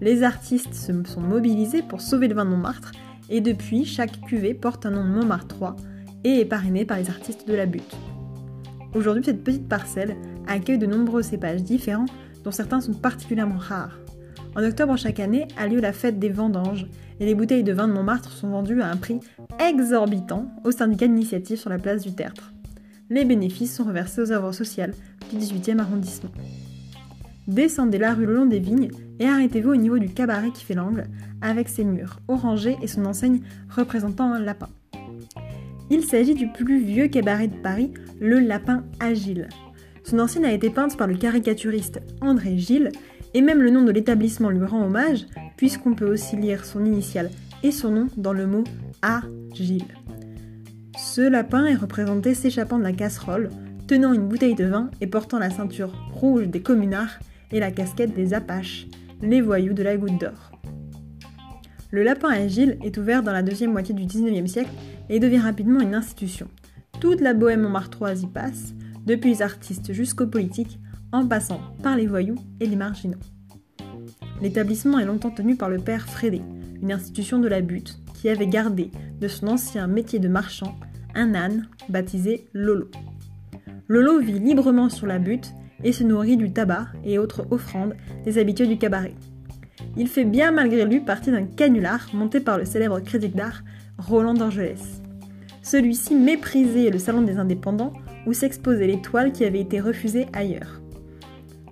Les 0.00 0.22
artistes 0.22 0.74
se 0.74 0.92
sont 1.04 1.20
mobilisés 1.20 1.82
pour 1.82 2.00
sauver 2.00 2.26
le 2.26 2.34
vin 2.34 2.44
de 2.44 2.50
Montmartre 2.50 2.92
et 3.30 3.40
depuis, 3.40 3.84
chaque 3.84 4.20
cuvée 4.22 4.54
porte 4.54 4.86
un 4.86 4.90
nom 4.90 5.04
de 5.04 5.14
Montmartre 5.14 5.76
et 6.24 6.40
est 6.40 6.44
parrainée 6.44 6.84
par 6.84 6.98
les 6.98 7.08
artistes 7.08 7.46
de 7.48 7.54
la 7.54 7.66
butte. 7.66 7.96
Aujourd'hui, 8.94 9.24
cette 9.24 9.42
petite 9.42 9.68
parcelle 9.68 10.16
accueille 10.46 10.78
de 10.78 10.86
nombreux 10.86 11.22
cépages 11.22 11.62
différents 11.62 12.06
dont 12.44 12.50
certains 12.50 12.80
sont 12.80 12.92
particulièrement 12.92 13.58
rares. 13.58 13.98
En 14.56 14.62
octobre 14.62 14.96
chaque 14.96 15.18
année 15.18 15.48
a 15.56 15.66
lieu 15.66 15.80
la 15.80 15.92
fête 15.92 16.18
des 16.18 16.28
vendanges 16.28 16.86
et 17.18 17.26
les 17.26 17.34
bouteilles 17.34 17.64
de 17.64 17.72
vin 17.72 17.88
de 17.88 17.92
Montmartre 17.92 18.30
sont 18.30 18.48
vendues 18.48 18.82
à 18.82 18.90
un 18.90 18.96
prix 18.96 19.20
exorbitant 19.58 20.46
au 20.64 20.70
syndicat 20.70 21.06
d'initiative 21.06 21.58
sur 21.58 21.70
la 21.70 21.78
place 21.78 22.02
du 22.02 22.14
Tertre. 22.14 22.52
Les 23.10 23.24
bénéfices 23.24 23.74
sont 23.74 23.84
reversés 23.84 24.20
aux 24.20 24.32
œuvres 24.32 24.52
sociales 24.52 24.94
du 25.30 25.38
18e 25.38 25.78
arrondissement. 25.78 26.30
Descendez 27.46 27.98
la 27.98 28.14
rue 28.14 28.26
le 28.26 28.34
long 28.34 28.46
des 28.46 28.58
vignes 28.58 28.90
et 29.20 29.26
arrêtez-vous 29.26 29.70
au 29.70 29.76
niveau 29.76 29.98
du 29.98 30.08
cabaret 30.08 30.50
qui 30.50 30.64
fait 30.64 30.74
l'angle, 30.74 31.04
avec 31.42 31.68
ses 31.68 31.84
murs 31.84 32.20
orangés 32.28 32.76
et 32.82 32.86
son 32.86 33.04
enseigne 33.04 33.40
représentant 33.68 34.32
un 34.32 34.40
lapin. 34.40 34.68
Il 35.90 36.04
s'agit 36.04 36.34
du 36.34 36.50
plus 36.50 36.82
vieux 36.82 37.08
cabaret 37.08 37.48
de 37.48 37.56
Paris, 37.56 37.92
le 38.18 38.40
Lapin 38.40 38.84
Agile. 39.00 39.48
Son 40.02 40.18
enseigne 40.18 40.46
a 40.46 40.52
été 40.52 40.70
peinte 40.70 40.96
par 40.96 41.06
le 41.06 41.16
caricaturiste 41.16 42.00
André 42.22 42.56
Gilles, 42.56 42.90
et 43.34 43.42
même 43.42 43.60
le 43.60 43.70
nom 43.70 43.82
de 43.82 43.90
l'établissement 43.90 44.48
lui 44.48 44.64
rend 44.64 44.84
hommage, 44.84 45.26
puisqu'on 45.56 45.94
peut 45.94 46.10
aussi 46.10 46.36
lire 46.36 46.64
son 46.64 46.84
initiale 46.84 47.30
et 47.62 47.70
son 47.70 47.90
nom 47.90 48.06
dans 48.16 48.32
le 48.32 48.46
mot 48.46 48.64
Agile. 49.02 49.84
Ce 50.96 51.20
lapin 51.20 51.66
est 51.66 51.74
représenté 51.74 52.32
s'échappant 52.34 52.78
de 52.78 52.84
la 52.84 52.92
casserole, 52.92 53.50
tenant 53.86 54.14
une 54.14 54.28
bouteille 54.28 54.54
de 54.54 54.64
vin 54.64 54.90
et 55.00 55.06
portant 55.06 55.38
la 55.38 55.50
ceinture 55.50 55.92
rouge 56.12 56.48
des 56.48 56.62
communards 56.62 57.18
et 57.54 57.60
la 57.60 57.70
casquette 57.70 58.14
des 58.14 58.34
Apaches, 58.34 58.88
les 59.22 59.40
voyous 59.40 59.72
de 59.72 59.84
la 59.84 59.96
goutte 59.96 60.20
d'or. 60.20 60.50
Le 61.92 62.02
lapin 62.02 62.28
agile 62.28 62.76
est 62.82 62.98
ouvert 62.98 63.22
dans 63.22 63.32
la 63.32 63.44
deuxième 63.44 63.70
moitié 63.70 63.94
du 63.94 64.04
XIXe 64.04 64.50
siècle 64.50 64.72
et 65.08 65.20
devient 65.20 65.38
rapidement 65.38 65.80
une 65.80 65.94
institution. 65.94 66.48
Toute 67.00 67.20
la 67.20 67.32
bohème 67.32 67.62
montmartroise 67.62 68.24
y 68.24 68.26
passe, 68.26 68.74
depuis 69.06 69.30
les 69.30 69.42
artistes 69.42 69.92
jusqu'aux 69.92 70.26
politiques, 70.26 70.80
en 71.12 71.26
passant 71.26 71.60
par 71.80 71.96
les 71.96 72.08
voyous 72.08 72.38
et 72.58 72.66
les 72.66 72.74
marginaux. 72.74 73.20
L'établissement 74.42 74.98
est 74.98 75.04
longtemps 75.04 75.30
tenu 75.30 75.54
par 75.54 75.68
le 75.68 75.78
père 75.78 76.08
Frédé, 76.08 76.42
une 76.82 76.90
institution 76.90 77.38
de 77.38 77.46
la 77.46 77.60
butte, 77.60 78.00
qui 78.14 78.28
avait 78.28 78.48
gardé 78.48 78.90
de 79.20 79.28
son 79.28 79.46
ancien 79.46 79.86
métier 79.86 80.18
de 80.18 80.28
marchand 80.28 80.74
un 81.14 81.36
âne 81.36 81.68
baptisé 81.88 82.48
Lolo. 82.52 82.90
Lolo 83.86 84.18
vit 84.18 84.40
librement 84.40 84.88
sur 84.88 85.06
la 85.06 85.20
butte 85.20 85.54
et 85.84 85.92
se 85.92 86.02
nourrit 86.02 86.36
du 86.36 86.52
tabac 86.52 86.88
et 87.04 87.18
autres 87.18 87.46
offrandes 87.50 87.94
des 88.24 88.38
habitués 88.38 88.66
du 88.66 88.78
cabaret. 88.78 89.14
Il 89.96 90.08
fait 90.08 90.24
bien 90.24 90.50
malgré 90.50 90.84
lui 90.84 91.00
partie 91.00 91.30
d'un 91.30 91.44
canular 91.44 92.08
monté 92.12 92.40
par 92.40 92.58
le 92.58 92.64
célèbre 92.64 93.00
critique 93.00 93.36
d'art 93.36 93.62
Roland 93.98 94.34
d'Angelès. 94.34 95.02
Celui-ci 95.62 96.14
méprisait 96.14 96.90
le 96.90 96.98
salon 96.98 97.22
des 97.22 97.38
indépendants 97.38 97.92
où 98.26 98.32
s'exposaient 98.32 98.86
les 98.86 99.00
toiles 99.00 99.32
qui 99.32 99.44
avaient 99.44 99.60
été 99.60 99.80
refusées 99.80 100.26
ailleurs. 100.32 100.80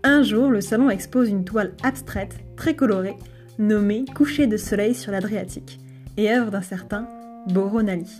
Un 0.04 0.22
jour, 0.22 0.50
le 0.50 0.60
salon 0.60 0.90
expose 0.90 1.28
une 1.28 1.44
toile 1.44 1.72
abstraite, 1.82 2.40
très 2.56 2.74
colorée, 2.74 3.16
nommée 3.58 4.04
Coucher 4.14 4.46
de 4.46 4.56
soleil 4.56 4.94
sur 4.94 5.12
l'Adriatique, 5.12 5.78
et 6.16 6.32
œuvre 6.32 6.50
d'un 6.50 6.62
certain 6.62 7.06
Boronali. 7.48 8.10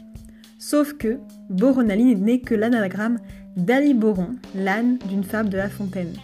Sauf 0.59 0.93
que 0.93 1.19
Boronali 1.51 2.15
n'est 2.15 2.41
que 2.41 2.55
l'anagramme 2.55 3.19
d'Ali 3.57 3.95
Boron, 3.95 4.37
l'âne 4.55 4.99
d'une 5.09 5.25
fable 5.25 5.49
de 5.49 5.57
La 5.57 5.69
Fontaine. 5.69 6.15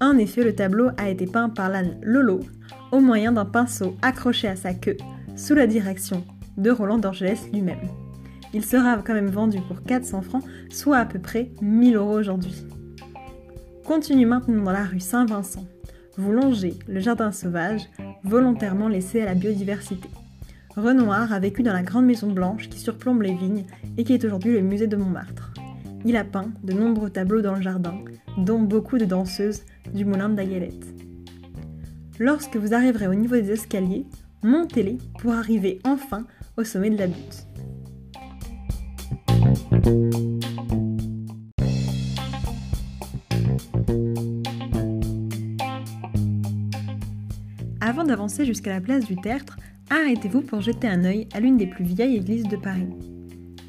En 0.00 0.16
effet, 0.18 0.42
le 0.42 0.54
tableau 0.54 0.88
a 0.96 1.08
été 1.08 1.26
peint 1.26 1.48
par 1.48 1.68
l'âne 1.68 1.96
Lolo 2.02 2.40
au 2.92 3.00
moyen 3.00 3.32
d'un 3.32 3.44
pinceau 3.44 3.96
accroché 4.02 4.48
à 4.48 4.56
sa 4.56 4.74
queue, 4.74 4.96
sous 5.36 5.54
la 5.54 5.66
direction 5.66 6.24
de 6.56 6.70
Roland 6.70 6.98
d'Orgelès 6.98 7.48
lui-même. 7.52 7.88
Il 8.52 8.64
sera 8.64 8.96
quand 8.98 9.14
même 9.14 9.30
vendu 9.30 9.58
pour 9.66 9.82
400 9.82 10.22
francs, 10.22 10.44
soit 10.70 10.98
à 10.98 11.04
peu 11.04 11.18
près 11.18 11.50
1000 11.60 11.96
euros 11.96 12.18
aujourd'hui. 12.18 12.54
Continue 13.84 14.26
maintenant 14.26 14.62
dans 14.62 14.72
la 14.72 14.84
rue 14.84 15.00
Saint-Vincent. 15.00 15.66
Vous 16.16 16.32
longez 16.32 16.74
le 16.86 17.00
jardin 17.00 17.32
sauvage, 17.32 17.82
volontairement 18.22 18.88
laissé 18.88 19.20
à 19.20 19.26
la 19.26 19.34
biodiversité. 19.34 20.08
Renoir 20.76 21.32
a 21.32 21.38
vécu 21.38 21.62
dans 21.62 21.72
la 21.72 21.82
grande 21.82 22.06
maison 22.06 22.30
blanche 22.30 22.68
qui 22.68 22.78
surplombe 22.78 23.22
les 23.22 23.34
vignes 23.34 23.64
et 23.96 24.04
qui 24.04 24.12
est 24.12 24.24
aujourd'hui 24.24 24.52
le 24.52 24.62
musée 24.62 24.86
de 24.86 24.96
Montmartre. 24.96 25.53
Il 26.04 26.16
a 26.16 26.24
peint 26.24 26.52
de 26.62 26.72
nombreux 26.74 27.10
tableaux 27.10 27.40
dans 27.40 27.54
le 27.54 27.62
jardin, 27.62 27.94
dont 28.36 28.60
beaucoup 28.60 28.98
de 28.98 29.06
danseuses 29.06 29.62
du 29.94 30.04
moulin 30.04 30.28
de 30.28 30.36
la. 30.36 30.84
Lorsque 32.18 32.56
vous 32.56 32.74
arriverez 32.74 33.08
au 33.08 33.14
niveau 33.14 33.36
des 33.36 33.50
escaliers, 33.52 34.06
montez-les 34.42 34.98
pour 35.18 35.32
arriver 35.32 35.80
enfin 35.84 36.26
au 36.56 36.64
sommet 36.64 36.90
de 36.90 36.98
la 36.98 37.06
butte. 37.06 37.46
Avant 47.80 48.04
d'avancer 48.04 48.44
jusqu'à 48.44 48.70
la 48.70 48.80
place 48.80 49.06
du 49.06 49.16
Tertre, 49.16 49.56
arrêtez-vous 49.90 50.42
pour 50.42 50.60
jeter 50.60 50.88
un 50.88 51.04
œil 51.04 51.28
à 51.32 51.40
l'une 51.40 51.56
des 51.56 51.66
plus 51.66 51.84
vieilles 51.84 52.16
églises 52.16 52.48
de 52.48 52.56
Paris. 52.56 52.88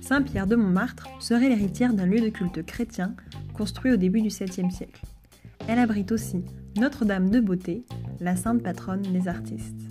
Saint-Pierre 0.05 0.45
de 0.45 0.55
Montmartre 0.55 1.07
serait 1.19 1.49
l'héritière 1.49 1.91
d'un 1.91 2.05
lieu 2.05 2.21
de 2.21 2.29
culte 2.29 2.63
chrétien 2.63 3.15
construit 3.55 3.91
au 3.91 3.95
début 3.95 4.21
du 4.21 4.27
7e 4.27 4.69
siècle. 4.69 5.01
Elle 5.67 5.79
abrite 5.79 6.11
aussi 6.11 6.43
Notre-Dame 6.77 7.31
de 7.31 7.39
Beauté, 7.39 7.85
la 8.19 8.35
sainte 8.35 8.61
patronne 8.61 9.01
des 9.01 9.27
artistes. 9.27 9.89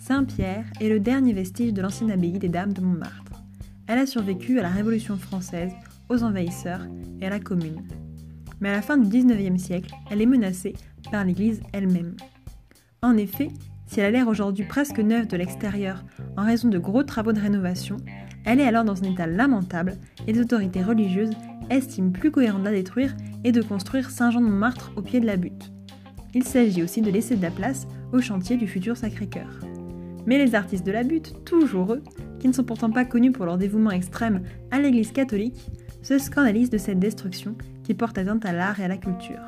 Saint-Pierre 0.00 0.66
est 0.82 0.90
le 0.90 1.00
dernier 1.00 1.32
vestige 1.32 1.72
de 1.72 1.80
l'ancienne 1.80 2.10
abbaye 2.10 2.38
des 2.38 2.50
Dames 2.50 2.74
de 2.74 2.82
Montmartre. 2.82 3.42
Elle 3.86 4.00
a 4.00 4.06
survécu 4.06 4.58
à 4.58 4.62
la 4.62 4.68
Révolution 4.68 5.16
française, 5.16 5.72
aux 6.10 6.22
envahisseurs 6.24 6.86
et 7.22 7.26
à 7.26 7.30
la 7.30 7.40
Commune. 7.40 7.88
Mais 8.60 8.68
à 8.68 8.72
la 8.72 8.82
fin 8.82 8.98
du 8.98 9.08
19e 9.08 9.56
siècle, 9.56 9.94
elle 10.10 10.20
est 10.20 10.26
menacée 10.26 10.74
par 11.10 11.24
l'Église 11.24 11.62
elle-même. 11.72 12.16
En 13.00 13.16
effet, 13.16 13.48
si 13.86 14.00
elle 14.00 14.06
a 14.06 14.10
l'air 14.10 14.28
aujourd'hui 14.28 14.66
presque 14.66 14.98
neuve 14.98 15.26
de 15.26 15.38
l'extérieur 15.38 16.04
en 16.36 16.44
raison 16.44 16.68
de 16.68 16.78
gros 16.78 17.02
travaux 17.02 17.32
de 17.32 17.40
rénovation, 17.40 17.96
elle 18.48 18.60
est 18.60 18.66
alors 18.66 18.84
dans 18.84 19.04
un 19.04 19.10
état 19.10 19.26
lamentable 19.26 19.98
et 20.26 20.32
les 20.32 20.40
autorités 20.40 20.82
religieuses 20.82 21.34
estiment 21.68 22.10
plus 22.10 22.30
cohérent 22.30 22.58
de 22.58 22.64
la 22.64 22.70
détruire 22.70 23.14
et 23.44 23.52
de 23.52 23.60
construire 23.60 24.10
Saint-Jean-de-Montmartre 24.10 24.90
au 24.96 25.02
pied 25.02 25.20
de 25.20 25.26
la 25.26 25.36
butte. 25.36 25.70
Il 26.32 26.44
s'agit 26.44 26.82
aussi 26.82 27.02
de 27.02 27.10
laisser 27.10 27.36
de 27.36 27.42
la 27.42 27.50
place 27.50 27.86
au 28.10 28.22
chantier 28.22 28.56
du 28.56 28.66
futur 28.66 28.96
Sacré-Cœur. 28.96 29.60
Mais 30.24 30.42
les 30.42 30.54
artistes 30.54 30.86
de 30.86 30.92
la 30.92 31.04
butte, 31.04 31.44
toujours 31.44 31.92
eux, 31.92 32.02
qui 32.40 32.48
ne 32.48 32.54
sont 32.54 32.64
pourtant 32.64 32.90
pas 32.90 33.04
connus 33.04 33.32
pour 33.32 33.44
leur 33.44 33.58
dévouement 33.58 33.90
extrême 33.90 34.42
à 34.70 34.80
l'Église 34.80 35.12
catholique, 35.12 35.70
se 36.02 36.16
scandalisent 36.16 36.70
de 36.70 36.78
cette 36.78 36.98
destruction 36.98 37.54
qui 37.84 37.92
porte 37.92 38.16
atteinte 38.16 38.46
à 38.46 38.52
l'art 38.52 38.80
et 38.80 38.84
à 38.84 38.88
la 38.88 38.96
culture. 38.96 39.42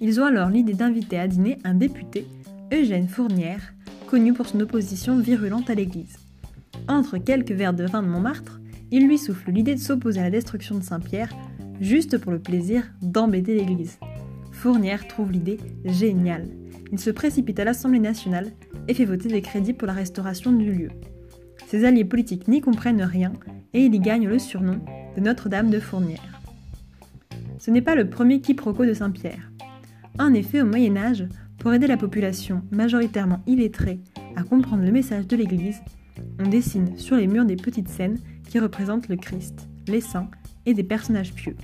Ils 0.00 0.18
ont 0.18 0.24
alors 0.24 0.48
l'idée 0.48 0.72
d'inviter 0.72 1.18
à 1.18 1.28
dîner 1.28 1.58
un 1.64 1.74
député, 1.74 2.26
Eugène 2.72 3.08
Fournière, 3.08 3.74
connu 4.06 4.32
pour 4.32 4.46
son 4.46 4.60
opposition 4.60 5.18
virulente 5.18 5.68
à 5.68 5.74
l'Église. 5.74 6.19
Entre 6.90 7.18
quelques 7.18 7.52
verres 7.52 7.72
de 7.72 7.84
vin 7.84 8.02
de 8.02 8.08
Montmartre, 8.08 8.60
il 8.90 9.06
lui 9.06 9.16
souffle 9.16 9.52
l'idée 9.52 9.76
de 9.76 9.80
s'opposer 9.80 10.18
à 10.18 10.24
la 10.24 10.30
destruction 10.30 10.76
de 10.76 10.82
Saint-Pierre, 10.82 11.30
juste 11.80 12.18
pour 12.18 12.32
le 12.32 12.40
plaisir 12.40 12.82
d'embêter 13.00 13.54
l'Église. 13.54 14.00
Fournière 14.50 15.06
trouve 15.06 15.30
l'idée 15.30 15.58
géniale. 15.84 16.48
Il 16.90 16.98
se 16.98 17.10
précipite 17.10 17.60
à 17.60 17.64
l'Assemblée 17.64 18.00
nationale 18.00 18.50
et 18.88 18.94
fait 18.94 19.04
voter 19.04 19.28
des 19.28 19.40
crédits 19.40 19.72
pour 19.72 19.86
la 19.86 19.92
restauration 19.92 20.50
du 20.50 20.72
lieu. 20.72 20.88
Ses 21.68 21.84
alliés 21.84 22.04
politiques 22.04 22.48
n'y 22.48 22.60
comprennent 22.60 23.04
rien 23.04 23.34
et 23.72 23.84
il 23.84 23.94
y 23.94 24.00
gagne 24.00 24.26
le 24.26 24.40
surnom 24.40 24.80
de 25.16 25.20
Notre-Dame 25.20 25.70
de 25.70 25.78
Fournière. 25.78 26.40
Ce 27.60 27.70
n'est 27.70 27.82
pas 27.82 27.94
le 27.94 28.10
premier 28.10 28.40
quiproquo 28.40 28.84
de 28.84 28.94
Saint-Pierre. 28.94 29.52
En 30.18 30.34
effet, 30.34 30.60
au 30.60 30.66
Moyen 30.66 30.96
Âge, 30.96 31.28
pour 31.56 31.72
aider 31.72 31.86
la 31.86 31.96
population, 31.96 32.62
majoritairement 32.72 33.44
illettrée, 33.46 34.00
à 34.34 34.42
comprendre 34.42 34.82
le 34.82 34.90
message 34.90 35.28
de 35.28 35.36
l'Église, 35.36 35.80
on 36.40 36.48
dessine 36.48 36.96
sur 36.96 37.16
les 37.16 37.26
murs 37.26 37.44
des 37.44 37.56
petites 37.56 37.88
scènes 37.88 38.18
qui 38.48 38.58
représentent 38.58 39.08
le 39.08 39.16
Christ, 39.16 39.68
les 39.86 40.00
saints 40.00 40.30
et 40.66 40.74
des 40.74 40.82
personnages 40.82 41.34
pieux. 41.34 41.56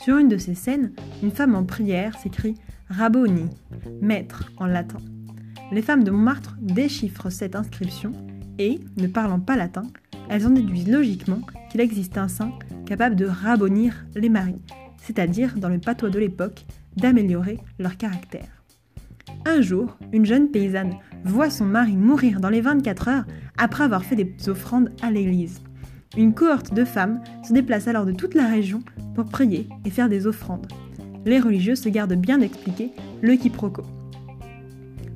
Sur 0.00 0.16
une 0.16 0.28
de 0.28 0.38
ces 0.38 0.54
scènes, 0.54 0.92
une 1.22 1.30
femme 1.30 1.54
en 1.54 1.64
prière 1.64 2.18
s'écrie 2.18 2.54
Rabboni, 2.88 3.50
maître 4.00 4.50
en 4.56 4.66
latin. 4.66 4.98
Les 5.72 5.82
femmes 5.82 6.04
de 6.04 6.10
Montmartre 6.10 6.56
déchiffrent 6.60 7.30
cette 7.30 7.54
inscription 7.54 8.12
et, 8.58 8.80
ne 8.96 9.06
parlant 9.06 9.40
pas 9.40 9.56
latin, 9.56 9.86
elles 10.30 10.46
en 10.46 10.50
déduisent 10.50 10.88
logiquement 10.88 11.40
qu'il 11.70 11.82
existe 11.82 12.16
un 12.16 12.28
saint 12.28 12.52
capable 12.86 13.16
de 13.16 13.26
rabbonir 13.26 14.06
les 14.14 14.30
maris, 14.30 14.62
c'est-à-dire, 15.02 15.56
dans 15.56 15.68
le 15.68 15.78
patois 15.78 16.10
de 16.10 16.18
l'époque, 16.18 16.64
d'améliorer 16.96 17.58
leur 17.78 17.98
caractère. 17.98 18.57
Un 19.44 19.60
jour, 19.60 19.96
une 20.12 20.26
jeune 20.26 20.50
paysanne 20.50 20.94
voit 21.24 21.50
son 21.50 21.64
mari 21.64 21.96
mourir 21.96 22.40
dans 22.40 22.48
les 22.48 22.60
24 22.60 23.08
heures 23.08 23.24
après 23.56 23.84
avoir 23.84 24.04
fait 24.04 24.16
des 24.16 24.48
offrandes 24.48 24.90
à 25.02 25.10
l'église. 25.10 25.60
Une 26.16 26.34
cohorte 26.34 26.72
de 26.72 26.84
femmes 26.84 27.20
se 27.46 27.52
déplace 27.52 27.88
alors 27.88 28.06
de 28.06 28.12
toute 28.12 28.34
la 28.34 28.46
région 28.46 28.80
pour 29.14 29.26
prier 29.26 29.68
et 29.84 29.90
faire 29.90 30.08
des 30.08 30.26
offrandes. 30.26 30.66
Les 31.26 31.40
religieux 31.40 31.74
se 31.74 31.88
gardent 31.88 32.14
bien 32.14 32.38
d'expliquer 32.38 32.92
le 33.20 33.34
quiproquo. 33.34 33.82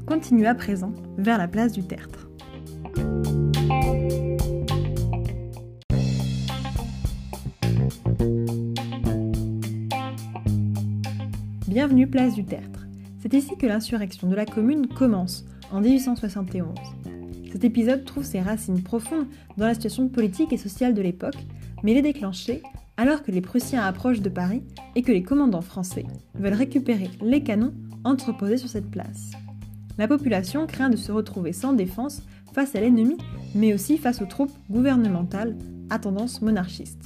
Continue 0.06 0.46
à 0.46 0.54
présent 0.54 0.92
vers 1.16 1.38
la 1.38 1.48
place 1.48 1.72
du 1.72 1.82
Tertre. 1.82 2.28
Bienvenue 11.68 12.06
place 12.06 12.34
du 12.34 12.44
Tertre. 12.44 12.81
C'est 13.22 13.34
ici 13.34 13.56
que 13.56 13.66
l'insurrection 13.66 14.28
de 14.28 14.34
la 14.34 14.44
commune 14.44 14.88
commence, 14.88 15.44
en 15.70 15.80
1871. 15.80 16.74
Cet 17.52 17.62
épisode 17.62 18.04
trouve 18.04 18.24
ses 18.24 18.40
racines 18.40 18.82
profondes 18.82 19.28
dans 19.56 19.66
la 19.66 19.74
situation 19.74 20.08
politique 20.08 20.52
et 20.52 20.56
sociale 20.56 20.92
de 20.92 21.02
l'époque, 21.02 21.36
mais 21.84 21.92
il 21.92 21.98
est 21.98 22.02
déclenché 22.02 22.62
alors 22.96 23.22
que 23.22 23.30
les 23.30 23.40
Prussiens 23.40 23.84
approchent 23.84 24.22
de 24.22 24.28
Paris 24.28 24.64
et 24.96 25.02
que 25.02 25.12
les 25.12 25.22
commandants 25.22 25.62
français 25.62 26.04
veulent 26.34 26.52
récupérer 26.52 27.10
les 27.20 27.44
canons 27.44 27.72
entreposés 28.02 28.56
sur 28.56 28.68
cette 28.68 28.90
place. 28.90 29.30
La 29.98 30.08
population 30.08 30.66
craint 30.66 30.90
de 30.90 30.96
se 30.96 31.12
retrouver 31.12 31.52
sans 31.52 31.74
défense 31.74 32.22
face 32.52 32.74
à 32.74 32.80
l'ennemi, 32.80 33.16
mais 33.54 33.72
aussi 33.72 33.98
face 33.98 34.20
aux 34.20 34.26
troupes 34.26 34.52
gouvernementales 34.68 35.56
à 35.90 36.00
tendance 36.00 36.42
monarchiste. 36.42 37.04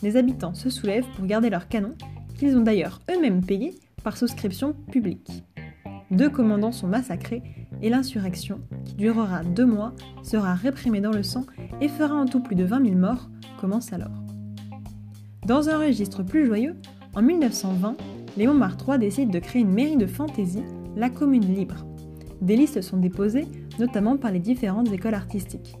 Les 0.00 0.16
habitants 0.16 0.54
se 0.54 0.70
soulèvent 0.70 1.10
pour 1.16 1.26
garder 1.26 1.50
leurs 1.50 1.68
canons, 1.68 1.96
qu'ils 2.38 2.56
ont 2.56 2.62
d'ailleurs 2.62 3.02
eux-mêmes 3.10 3.44
payés 3.44 3.78
par 4.02 4.16
souscription 4.16 4.72
publique. 4.90 5.44
Deux 6.10 6.28
commandants 6.28 6.72
sont 6.72 6.88
massacrés 6.88 7.42
et 7.82 7.88
l'insurrection, 7.88 8.60
qui 8.84 8.94
durera 8.94 9.44
deux 9.44 9.66
mois, 9.66 9.94
sera 10.22 10.54
réprimée 10.54 11.00
dans 11.00 11.12
le 11.12 11.22
sang 11.22 11.44
et 11.80 11.88
fera 11.88 12.14
en 12.14 12.26
tout 12.26 12.40
plus 12.40 12.56
de 12.56 12.64
20 12.64 12.84
000 12.84 12.96
morts, 12.96 13.30
commence 13.60 13.92
alors. 13.92 14.24
Dans 15.46 15.68
un 15.68 15.78
registre 15.78 16.22
plus 16.22 16.46
joyeux, 16.46 16.76
en 17.14 17.22
1920, 17.22 17.96
Léon 18.36 18.54
Martrois 18.54 18.98
décide 18.98 19.30
de 19.30 19.38
créer 19.38 19.62
une 19.62 19.72
mairie 19.72 19.96
de 19.96 20.06
fantaisie, 20.06 20.64
la 20.96 21.10
Commune 21.10 21.54
Libre. 21.54 21.86
Des 22.40 22.56
listes 22.56 22.80
sont 22.80 22.96
déposées, 22.96 23.46
notamment 23.78 24.16
par 24.16 24.32
les 24.32 24.40
différentes 24.40 24.92
écoles 24.92 25.14
artistiques. 25.14 25.76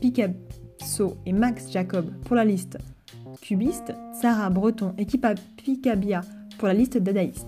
Picasso 0.00 1.16
et 1.26 1.32
Max 1.32 1.70
Jacob 1.70 2.10
pour 2.24 2.36
la 2.36 2.44
liste 2.44 2.78
cubiste, 3.40 3.94
Sarah 4.12 4.50
Breton 4.50 4.94
et 4.98 5.06
Picabia 5.56 6.22
pour 6.58 6.68
la 6.68 6.74
liste 6.74 6.98
dadaïste. 6.98 7.46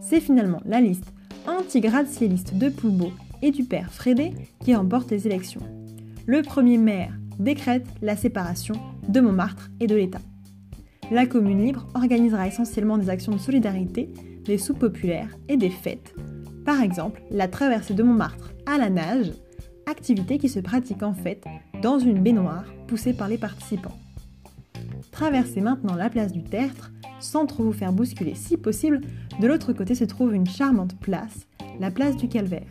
C'est 0.00 0.20
finalement 0.20 0.60
la 0.64 0.80
liste 0.80 1.12
anti-gratte-cieliste 1.46 2.54
de 2.56 2.68
Poulbeau 2.68 3.12
et 3.42 3.50
du 3.50 3.64
père 3.64 3.92
Frédé 3.92 4.32
qui 4.60 4.74
remporte 4.74 5.10
les 5.10 5.26
élections. 5.26 5.62
Le 6.26 6.42
premier 6.42 6.78
maire 6.78 7.12
décrète 7.38 7.86
la 8.02 8.16
séparation 8.16 8.74
de 9.08 9.20
Montmartre 9.20 9.70
et 9.80 9.86
de 9.86 9.94
l'État. 9.94 10.20
La 11.10 11.26
commune 11.26 11.64
libre 11.64 11.86
organisera 11.94 12.46
essentiellement 12.46 12.98
des 12.98 13.10
actions 13.10 13.32
de 13.32 13.38
solidarité, 13.38 14.10
des 14.44 14.58
soupes 14.58 14.78
populaires 14.78 15.36
et 15.48 15.56
des 15.56 15.70
fêtes. 15.70 16.14
Par 16.64 16.82
exemple, 16.82 17.22
la 17.30 17.48
traversée 17.48 17.94
de 17.94 18.02
Montmartre 18.02 18.52
à 18.66 18.78
la 18.78 18.90
nage, 18.90 19.32
activité 19.86 20.38
qui 20.38 20.48
se 20.48 20.60
pratique 20.60 21.02
en 21.02 21.14
fait 21.14 21.44
dans 21.82 21.98
une 21.98 22.22
baignoire 22.22 22.64
poussée 22.86 23.12
par 23.12 23.28
les 23.28 23.38
participants. 23.38 23.98
Traversez 25.10 25.60
maintenant 25.60 25.96
la 25.96 26.10
place 26.10 26.32
du 26.32 26.44
Tertre 26.44 26.92
sans 27.20 27.46
trop 27.46 27.64
vous 27.64 27.72
faire 27.72 27.92
bousculer 27.92 28.34
si 28.34 28.56
possible. 28.56 29.00
De 29.38 29.46
l'autre 29.46 29.72
côté 29.72 29.94
se 29.94 30.04
trouve 30.04 30.34
une 30.34 30.46
charmante 30.46 30.98
place, 30.98 31.46
la 31.78 31.90
place 31.90 32.16
du 32.16 32.28
Calvaire. 32.28 32.66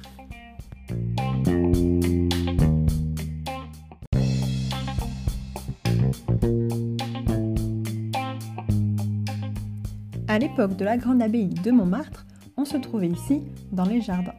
À 10.27 10.37
l'époque 10.37 10.75
de 10.75 10.85
la 10.85 10.97
grande 10.97 11.21
abbaye 11.21 11.47
de 11.47 11.71
Montmartre, 11.71 12.25
on 12.55 12.65
se 12.65 12.77
trouvait 12.77 13.07
ici 13.07 13.41
dans 13.71 13.85
les 13.85 14.01
jardins. 14.01 14.35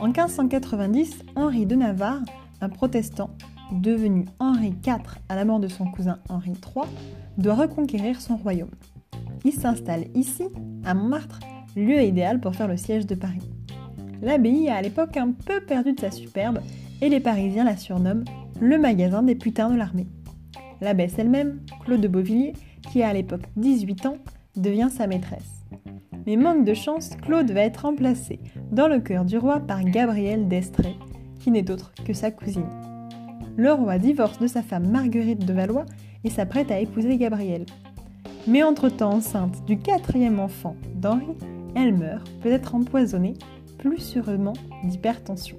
En 0.00 0.06
1590, 0.06 1.24
Henri 1.36 1.66
de 1.66 1.74
Navarre, 1.74 2.22
un 2.60 2.68
protestant 2.68 3.30
devenu 3.72 4.24
Henri 4.38 4.74
IV 4.86 5.18
à 5.28 5.36
la 5.36 5.44
mort 5.44 5.60
de 5.60 5.68
son 5.68 5.90
cousin 5.90 6.18
Henri 6.28 6.52
III, 6.52 6.84
doit 7.36 7.54
reconquérir 7.54 8.20
son 8.20 8.36
royaume. 8.36 8.70
Il 9.44 9.52
s'installe 9.52 10.06
ici, 10.14 10.44
à 10.84 10.94
Montmartre, 10.94 11.40
lieu 11.76 12.02
idéal 12.02 12.40
pour 12.40 12.54
faire 12.54 12.68
le 12.68 12.76
siège 12.76 13.06
de 13.06 13.14
Paris. 13.14 13.48
L'abbaye 14.22 14.68
a 14.68 14.76
à 14.76 14.82
l'époque 14.82 15.16
un 15.16 15.32
peu 15.32 15.60
perdu 15.60 15.92
de 15.92 16.00
sa 16.00 16.10
superbe 16.10 16.58
et 17.00 17.08
les 17.08 17.20
Parisiens 17.20 17.64
la 17.64 17.76
surnomment 17.76 18.24
le 18.60 18.78
magasin 18.78 19.22
des 19.22 19.36
putains 19.36 19.70
de 19.70 19.76
l'armée. 19.76 20.08
L'abbesse 20.80 21.18
elle-même, 21.18 21.60
Claude 21.84 22.00
de 22.00 22.08
Beauvilliers, 22.08 22.54
qui 22.90 23.02
a 23.02 23.08
à 23.08 23.12
l'époque 23.12 23.44
18 23.56 24.06
ans, 24.06 24.16
devient 24.56 24.88
sa 24.90 25.06
maîtresse. 25.06 25.64
Mais 26.26 26.36
manque 26.36 26.64
de 26.64 26.74
chance, 26.74 27.10
Claude 27.22 27.50
va 27.50 27.60
être 27.60 27.84
remplacé 27.84 28.40
dans 28.70 28.88
le 28.88 29.00
cœur 29.00 29.24
du 29.24 29.38
roi 29.38 29.60
par 29.60 29.82
Gabrielle 29.84 30.48
d'Estrée, 30.48 30.96
qui 31.40 31.50
n'est 31.50 31.70
autre 31.70 31.92
que 32.04 32.12
sa 32.12 32.30
cousine. 32.30 32.68
Le 33.56 33.72
roi 33.72 33.98
divorce 33.98 34.38
de 34.38 34.46
sa 34.46 34.62
femme 34.62 34.88
Marguerite 34.88 35.44
de 35.44 35.52
Valois 35.52 35.86
et 36.24 36.30
s'apprête 36.30 36.70
à 36.70 36.80
épouser 36.80 37.16
Gabrielle. 37.16 37.66
Mais 38.48 38.62
entre-temps 38.62 39.12
enceinte 39.12 39.62
du 39.66 39.78
quatrième 39.78 40.40
enfant 40.40 40.74
d'Henri, 40.94 41.36
elle 41.74 41.94
meurt, 41.94 42.26
peut-être 42.40 42.74
empoisonnée, 42.74 43.34
plus 43.76 43.98
sûrement 43.98 44.54
d'hypertension. 44.84 45.58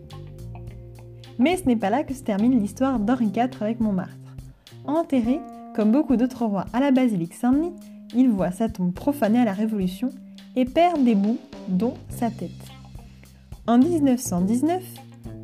Mais 1.37 1.55
ce 1.55 1.65
n'est 1.65 1.75
pas 1.75 1.91
là 1.91 2.03
que 2.03 2.15
se 2.15 2.23
termine 2.23 2.59
l'histoire 2.59 2.99
d'Henri 2.99 3.27
IV 3.27 3.61
avec 3.61 3.79
Montmartre. 3.79 4.17
Enterré, 4.87 5.39
comme 5.75 5.91
beaucoup 5.91 6.15
d'autres 6.15 6.45
rois, 6.45 6.65
à 6.73 6.79
la 6.79 6.89
basilique 6.89 7.35
Saint-Denis, 7.35 7.75
il 8.15 8.27
voit 8.29 8.49
sa 8.49 8.69
tombe 8.69 8.91
profanée 8.91 9.39
à 9.39 9.45
la 9.45 9.53
Révolution 9.53 10.09
et 10.55 10.65
perd 10.65 11.03
des 11.03 11.13
bouts, 11.13 11.37
dont 11.67 11.93
sa 12.09 12.31
tête. 12.31 12.49
En 13.67 13.77
1919, 13.77 14.83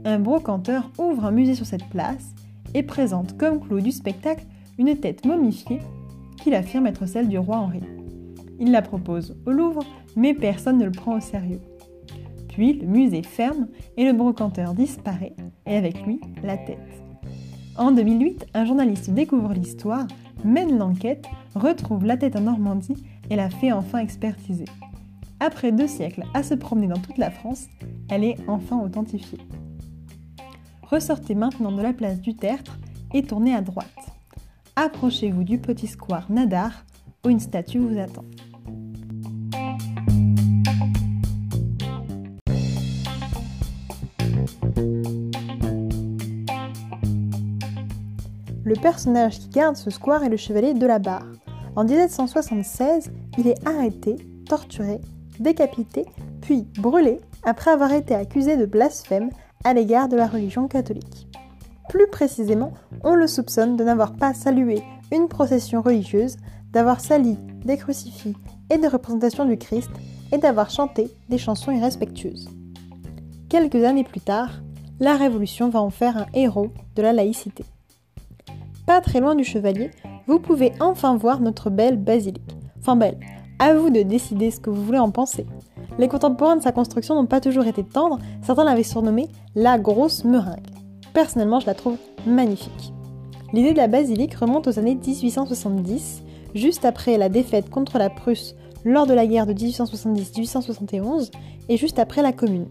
un 0.04 0.18
brocanteur 0.18 0.90
ouvre 0.98 1.26
un 1.26 1.32
musée 1.32 1.54
sur 1.54 1.68
cette 1.68 1.88
place 1.90 2.34
et 2.74 2.82
présente 2.82 3.38
comme 3.38 3.60
clou 3.60 3.82
du 3.82 3.92
spectacle 3.92 4.46
une 4.80 4.98
tête 4.98 5.26
momifiée 5.26 5.80
qu'il 6.46 6.54
affirme 6.54 6.86
être 6.86 7.08
celle 7.08 7.28
du 7.28 7.40
roi 7.40 7.58
Henri. 7.58 7.82
Il 8.60 8.72
la 8.72 8.84
propose 8.84 9.36
au 9.48 9.52
Louvre, 9.52 9.84
mais 10.16 10.36
personne 10.36 10.78
ne 10.78 10.86
le 10.86 10.92
prend 10.92 11.18
au 11.18 11.20
sérieux. 11.20 11.60
Puis 12.50 12.74
le 12.74 12.86
musée 12.86 13.24
ferme 13.24 13.68
et 13.98 14.06
le 14.06 14.14
brocanteur 14.14 14.76
disparaît, 14.76 15.36
et 15.66 15.76
avec 15.76 16.06
lui 16.06 16.22
la 16.44 16.56
tête. 16.58 16.78
En 17.80 17.92
2008, 17.92 18.46
un 18.54 18.64
journaliste 18.64 19.10
découvre 19.10 19.54
l'histoire, 19.54 20.06
mène 20.44 20.78
l'enquête, 20.78 21.26
retrouve 21.56 22.06
la 22.06 22.16
tête 22.16 22.36
en 22.36 22.42
Normandie 22.42 23.04
et 23.32 23.36
la 23.36 23.50
fait 23.50 23.72
enfin 23.72 23.98
expertiser. 23.98 24.66
Après 25.40 25.72
deux 25.72 25.88
siècles 25.88 26.26
à 26.36 26.44
se 26.44 26.54
promener 26.54 26.88
dans 26.88 27.02
toute 27.02 27.18
la 27.18 27.32
France, 27.32 27.66
elle 28.08 28.24
est 28.24 28.38
enfin 28.48 28.80
authentifiée. 28.80 29.40
Ressortez 30.84 31.34
maintenant 31.34 31.72
de 31.72 31.82
la 31.82 31.92
place 31.92 32.22
du 32.22 32.36
Tertre 32.36 32.78
et 33.16 33.24
tournez 33.24 33.56
à 33.56 33.62
droite. 33.62 34.15
Approchez-vous 34.78 35.46
du 35.46 35.58
petit 35.58 35.88
square 35.88 36.30
Nadar 36.30 36.86
où 37.26 37.30
une 37.30 37.40
statue 37.40 37.80
vous 37.80 37.98
attend. 37.98 38.26
Le 48.66 48.76
personnage 48.82 49.40
qui 49.40 49.50
garde 49.50 49.78
ce 49.78 49.90
square 49.90 50.24
est 50.24 50.30
le 50.30 50.36
chevalier 50.36 50.74
de 50.74 50.86
la 50.86 51.00
Barre. 51.00 51.26
En 51.78 51.86
1776, 51.86 53.14
il 53.38 53.48
est 53.48 53.66
arrêté, 53.66 54.18
torturé, 54.50 55.00
décapité, 55.40 56.06
puis 56.42 56.68
brûlé 56.80 57.22
après 57.44 57.72
avoir 57.72 57.94
été 57.94 58.14
accusé 58.14 58.58
de 58.58 58.66
blasphème 58.66 59.30
à 59.64 59.74
l'égard 59.74 60.10
de 60.10 60.18
la 60.18 60.28
religion 60.28 60.68
catholique. 60.68 61.28
Plus 61.90 62.08
précisément, 62.08 62.74
on 63.04 63.16
le 63.16 63.28
soupçonne 63.28 63.76
de 63.76 63.84
n'avoir 63.84 64.14
pas 64.14 64.34
salué 64.34 64.84
une 65.12 65.28
procession 65.28 65.82
religieuse, 65.82 66.38
d'avoir 66.72 67.00
sali 67.00 67.38
des 67.64 67.78
crucifix 67.78 68.36
et 68.70 68.78
des 68.78 68.88
représentations 68.88 69.46
du 69.46 69.58
Christ 69.58 69.92
et 70.32 70.38
d'avoir 70.38 70.70
chanté 70.70 71.10
des 71.30 71.38
chansons 71.38 71.72
irrespectueuses. 71.72 72.50
Quelques 73.50 73.84
années 73.84 74.04
plus 74.04 74.22
tard, 74.22 74.50
la 75.00 75.16
Révolution 75.16 75.70
va 75.70 75.82
en 75.82 75.90
faire 75.90 76.18
un 76.18 76.26
héros 76.34 76.72
de 76.96 77.02
la 77.02 77.14
laïcité 77.14 77.64
pas 78.86 79.02
très 79.02 79.20
loin 79.20 79.36
du 79.36 79.44
chevalier, 79.44 79.92
vous 80.28 80.40
pouvez 80.40 80.74
enfin 80.80 81.16
voir 81.16 81.40
notre 81.40 81.70
belle 81.70 81.98
basilique. 81.98 82.56
Enfin 82.80 82.96
belle, 82.96 83.20
à 83.60 83.74
vous 83.74 83.90
de 83.90 84.02
décider 84.02 84.52
ce 84.52 84.60
que 84.60 84.70
vous 84.70 84.84
voulez 84.84 85.00
en 85.00 85.12
penser. 85.12 85.46
Les 85.98 86.08
contemporains 86.08 86.58
de 86.58 86.62
sa 86.62 86.72
construction 86.72 87.16
n'ont 87.16 87.26
pas 87.26 87.42
toujours 87.42 87.66
été 87.66 87.84
tendres, 87.84 88.20
certains 88.42 88.64
l'avaient 88.64 88.84
surnommée 88.84 89.28
la 89.56 89.80
grosse 89.80 90.24
meringue. 90.24 90.75
Personnellement, 91.16 91.62
je 91.62 91.66
la 91.66 91.74
trouve 91.74 91.96
magnifique. 92.28 92.94
L'idée 93.54 93.72
de 93.72 93.78
la 93.78 93.88
basilique 93.88 94.36
remonte 94.36 94.68
aux 94.68 94.80
années 94.80 94.96
1870, 94.96 96.22
juste 96.54 96.84
après 96.84 97.18
la 97.18 97.30
défaite 97.30 97.70
contre 97.70 97.98
la 97.98 98.10
Prusse 98.10 98.54
lors 98.84 99.08
de 99.08 99.14
la 99.14 99.26
guerre 99.26 99.48
de 99.48 99.54
1870-1871 99.54 101.32
et 101.70 101.78
juste 101.78 102.00
après 102.00 102.22
la 102.22 102.34
Commune. 102.34 102.68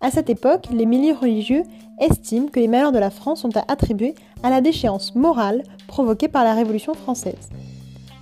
À 0.00 0.10
cette 0.10 0.28
époque, 0.28 0.66
les 0.72 0.86
milieux 0.86 1.14
religieux 1.14 1.62
estiment 2.00 2.48
que 2.48 2.58
les 2.58 2.66
malheurs 2.66 2.90
de 2.90 2.98
la 2.98 3.10
France 3.10 3.42
sont 3.42 3.56
à 3.56 3.64
attribuer 3.68 4.16
à 4.42 4.50
la 4.50 4.60
déchéance 4.60 5.14
morale 5.14 5.62
provoquée 5.86 6.26
par 6.26 6.42
la 6.42 6.54
Révolution 6.54 6.94
française. 6.94 7.48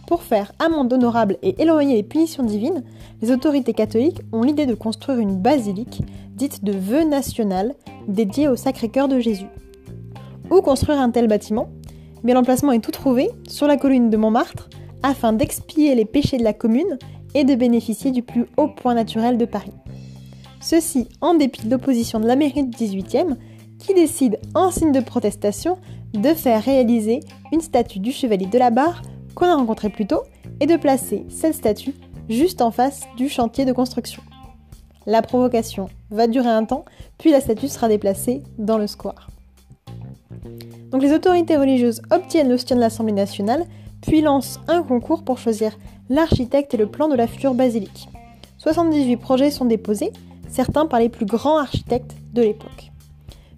Pour 0.06 0.22
faire 0.22 0.52
amende 0.58 0.92
honorable 0.92 1.38
et 1.42 1.62
éloigner 1.62 1.94
les 1.94 2.02
punitions 2.02 2.42
divines, 2.42 2.84
les 3.22 3.30
autorités 3.32 3.72
catholiques 3.72 4.20
ont 4.32 4.42
l'idée 4.42 4.66
de 4.66 4.74
construire 4.74 5.18
une 5.18 5.36
basilique 5.40 6.02
dite 6.34 6.62
de 6.62 6.72
vœu 6.72 7.04
national 7.04 7.74
dédiée 8.08 8.48
au 8.48 8.56
Sacré-Cœur 8.56 9.08
de 9.08 9.20
Jésus. 9.20 9.48
Où 10.50 10.60
construire 10.62 11.00
un 11.00 11.10
tel 11.10 11.28
bâtiment? 11.28 11.70
Mais 12.22 12.34
l'emplacement 12.34 12.72
est 12.72 12.80
tout 12.80 12.90
trouvé 12.90 13.30
sur 13.48 13.66
la 13.66 13.76
colline 13.76 14.10
de 14.10 14.16
Montmartre 14.16 14.68
afin 15.02 15.32
d'expier 15.32 15.94
les 15.94 16.04
péchés 16.04 16.38
de 16.38 16.44
la 16.44 16.52
commune 16.52 16.98
et 17.34 17.44
de 17.44 17.54
bénéficier 17.54 18.10
du 18.10 18.22
plus 18.22 18.46
haut 18.56 18.68
point 18.68 18.94
naturel 18.94 19.38
de 19.38 19.44
Paris. 19.44 19.72
Ceci 20.60 21.08
en 21.20 21.34
dépit 21.34 21.64
de 21.66 21.70
l'opposition 21.70 22.20
de 22.20 22.26
la 22.26 22.36
mairie 22.36 22.64
du 22.64 22.76
18e 22.76 23.36
qui 23.78 23.94
décide, 23.94 24.38
en 24.54 24.70
signe 24.70 24.92
de 24.92 25.00
protestation, 25.00 25.78
de 26.12 26.34
faire 26.34 26.62
réaliser 26.62 27.20
une 27.52 27.60
statue 27.60 27.98
du 27.98 28.12
chevalier 28.12 28.46
de 28.46 28.58
la 28.58 28.70
barre 28.70 29.02
qu'on 29.34 29.46
a 29.46 29.54
rencontré 29.54 29.88
plus 29.88 30.06
tôt 30.06 30.22
et 30.60 30.66
de 30.66 30.76
placer 30.76 31.24
cette 31.30 31.54
statue 31.54 31.94
juste 32.28 32.60
en 32.60 32.70
face 32.70 33.02
du 33.16 33.28
chantier 33.28 33.64
de 33.64 33.72
construction. 33.72 34.22
La 35.06 35.22
provocation 35.22 35.88
va 36.10 36.26
durer 36.26 36.50
un 36.50 36.64
temps, 36.64 36.84
puis 37.20 37.30
la 37.30 37.40
statue 37.40 37.68
sera 37.68 37.86
déplacée 37.86 38.42
dans 38.58 38.78
le 38.78 38.86
square. 38.86 39.28
Donc 40.90 41.02
les 41.02 41.12
autorités 41.12 41.56
religieuses 41.56 42.00
obtiennent 42.10 42.48
le 42.48 42.56
soutien 42.56 42.76
de 42.76 42.80
l'Assemblée 42.80 43.12
nationale, 43.12 43.66
puis 44.00 44.22
lancent 44.22 44.58
un 44.66 44.82
concours 44.82 45.22
pour 45.22 45.38
choisir 45.38 45.78
l'architecte 46.08 46.72
et 46.74 46.78
le 46.78 46.86
plan 46.86 47.08
de 47.08 47.14
la 47.14 47.26
future 47.26 47.54
basilique. 47.54 48.08
78 48.56 49.18
projets 49.18 49.50
sont 49.50 49.66
déposés, 49.66 50.12
certains 50.48 50.86
par 50.86 50.98
les 50.98 51.10
plus 51.10 51.26
grands 51.26 51.58
architectes 51.58 52.16
de 52.32 52.40
l'époque. 52.40 52.90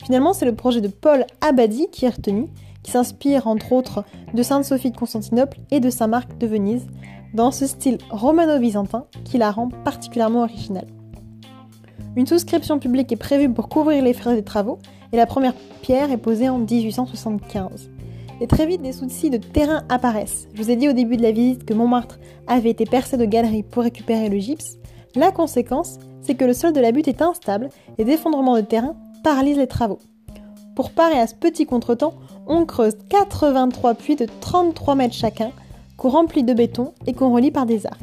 Finalement, 0.05 0.33
c'est 0.33 0.45
le 0.45 0.57
projet 0.57 0.81
de 0.81 0.89
Paul 0.89 1.25
Abadi 1.41 1.87
qui 1.91 2.05
est 2.05 2.11
retenu, 2.11 2.49
qui 2.83 2.91
s'inspire 2.91 3.47
entre 3.47 3.73
autres 3.73 4.05
de 4.35 4.43
Sainte-Sophie 4.43 4.91
de 4.91 4.97
Constantinople 4.97 5.59
et 5.71 5.79
de 5.79 5.89
Saint-Marc 5.89 6.37
de 6.37 6.49
Venise, 6.49 6.87
dans 7.33 7.53
ce 7.53 7.67
style 7.67 7.99
romano-byzantin 8.11 9.07
qui 9.25 9.39
la 9.39 9.53
rend 9.53 9.69
particulièrement 9.85 10.43
originale. 10.43 10.89
Une 12.15 12.27
souscription 12.27 12.79
publique 12.79 13.11
est 13.11 13.17
prévue 13.17 13.49
pour 13.49 13.71
couvrir 13.71 14.05
les 14.05 14.13
frais 14.13 14.35
des 14.35 14.43
travaux 14.43 14.79
et 15.13 15.17
la 15.17 15.25
première 15.25 15.55
pierre 15.81 16.13
est 16.13 16.19
posée 16.19 16.51
en 16.51 16.59
1875. 16.59 17.89
Et 18.43 18.47
très 18.47 18.67
vite, 18.67 18.83
des 18.83 18.93
soucis 18.93 19.31
de 19.31 19.39
terrain 19.39 19.85
apparaissent. 19.89 20.47
Je 20.53 20.63
vous 20.63 20.71
ai 20.71 20.77
dit 20.77 20.91
au 20.91 20.93
début 20.93 21.17
de 21.17 21.23
la 21.23 21.33
visite 21.33 21.65
que 21.65 21.73
Montmartre 21.73 22.19
avait 22.47 22.69
été 22.69 22.85
percé 22.85 23.17
de 23.17 23.25
galeries 23.25 23.63
pour 23.63 23.85
récupérer 23.85 24.29
le 24.29 24.39
gypse. 24.39 24.77
La 25.15 25.31
conséquence, 25.31 25.99
c'est 26.21 26.35
que 26.35 26.45
le 26.45 26.53
sol 26.53 26.75
de 26.75 26.81
la 26.81 26.93
butte 26.93 27.09
est 27.09 27.23
instable 27.23 27.71
et 27.97 28.05
d'effondrement 28.05 28.57
de 28.57 28.61
terrain 28.61 28.95
paralysent 29.25 29.59
les 29.59 29.67
travaux. 29.67 30.01
Pour 30.77 30.91
parer 30.91 31.19
à 31.19 31.27
ce 31.27 31.35
petit 31.35 31.65
contretemps, 31.65 32.15
on 32.47 32.67
creuse 32.67 32.97
83 33.09 33.95
puits 33.95 34.17
de 34.17 34.27
33 34.41 34.97
mètres 34.97 35.15
chacun, 35.15 35.51
qu'on 35.97 36.11
remplit 36.11 36.45
de 36.45 36.53
béton 36.53 36.93
et 37.07 37.15
qu'on 37.15 37.33
relie 37.33 37.51
par 37.51 37.65
des 37.65 37.87
arcs. 37.87 38.01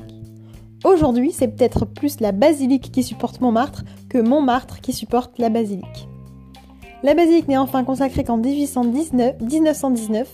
Aujourd'hui, 0.85 1.33
c'est 1.33 1.49
peut-être 1.49 1.85
plus 1.85 2.21
la 2.21 2.31
basilique 2.31 2.91
qui 2.91 3.03
supporte 3.03 3.41
Montmartre 3.41 3.83
que 4.07 4.17
Montmartre 4.17 4.79
qui 4.79 4.93
supporte 4.93 5.37
la 5.37 5.49
basilique. 5.49 6.07
La 7.03 7.13
basilique 7.13 7.49
n'est 7.49 7.57
enfin 7.57 7.83
consacrée 7.83 8.23
qu'en 8.23 8.37
1919, 8.37 10.27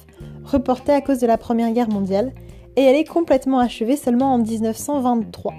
reportée 0.44 0.92
à 0.92 1.02
cause 1.02 1.20
de 1.20 1.28
la 1.28 1.38
Première 1.38 1.72
Guerre 1.72 1.90
mondiale, 1.90 2.34
et 2.76 2.82
elle 2.82 2.96
est 2.96 3.08
complètement 3.08 3.60
achevée 3.60 3.98
seulement 3.98 4.34
en 4.34 4.38
1923. 4.38 5.54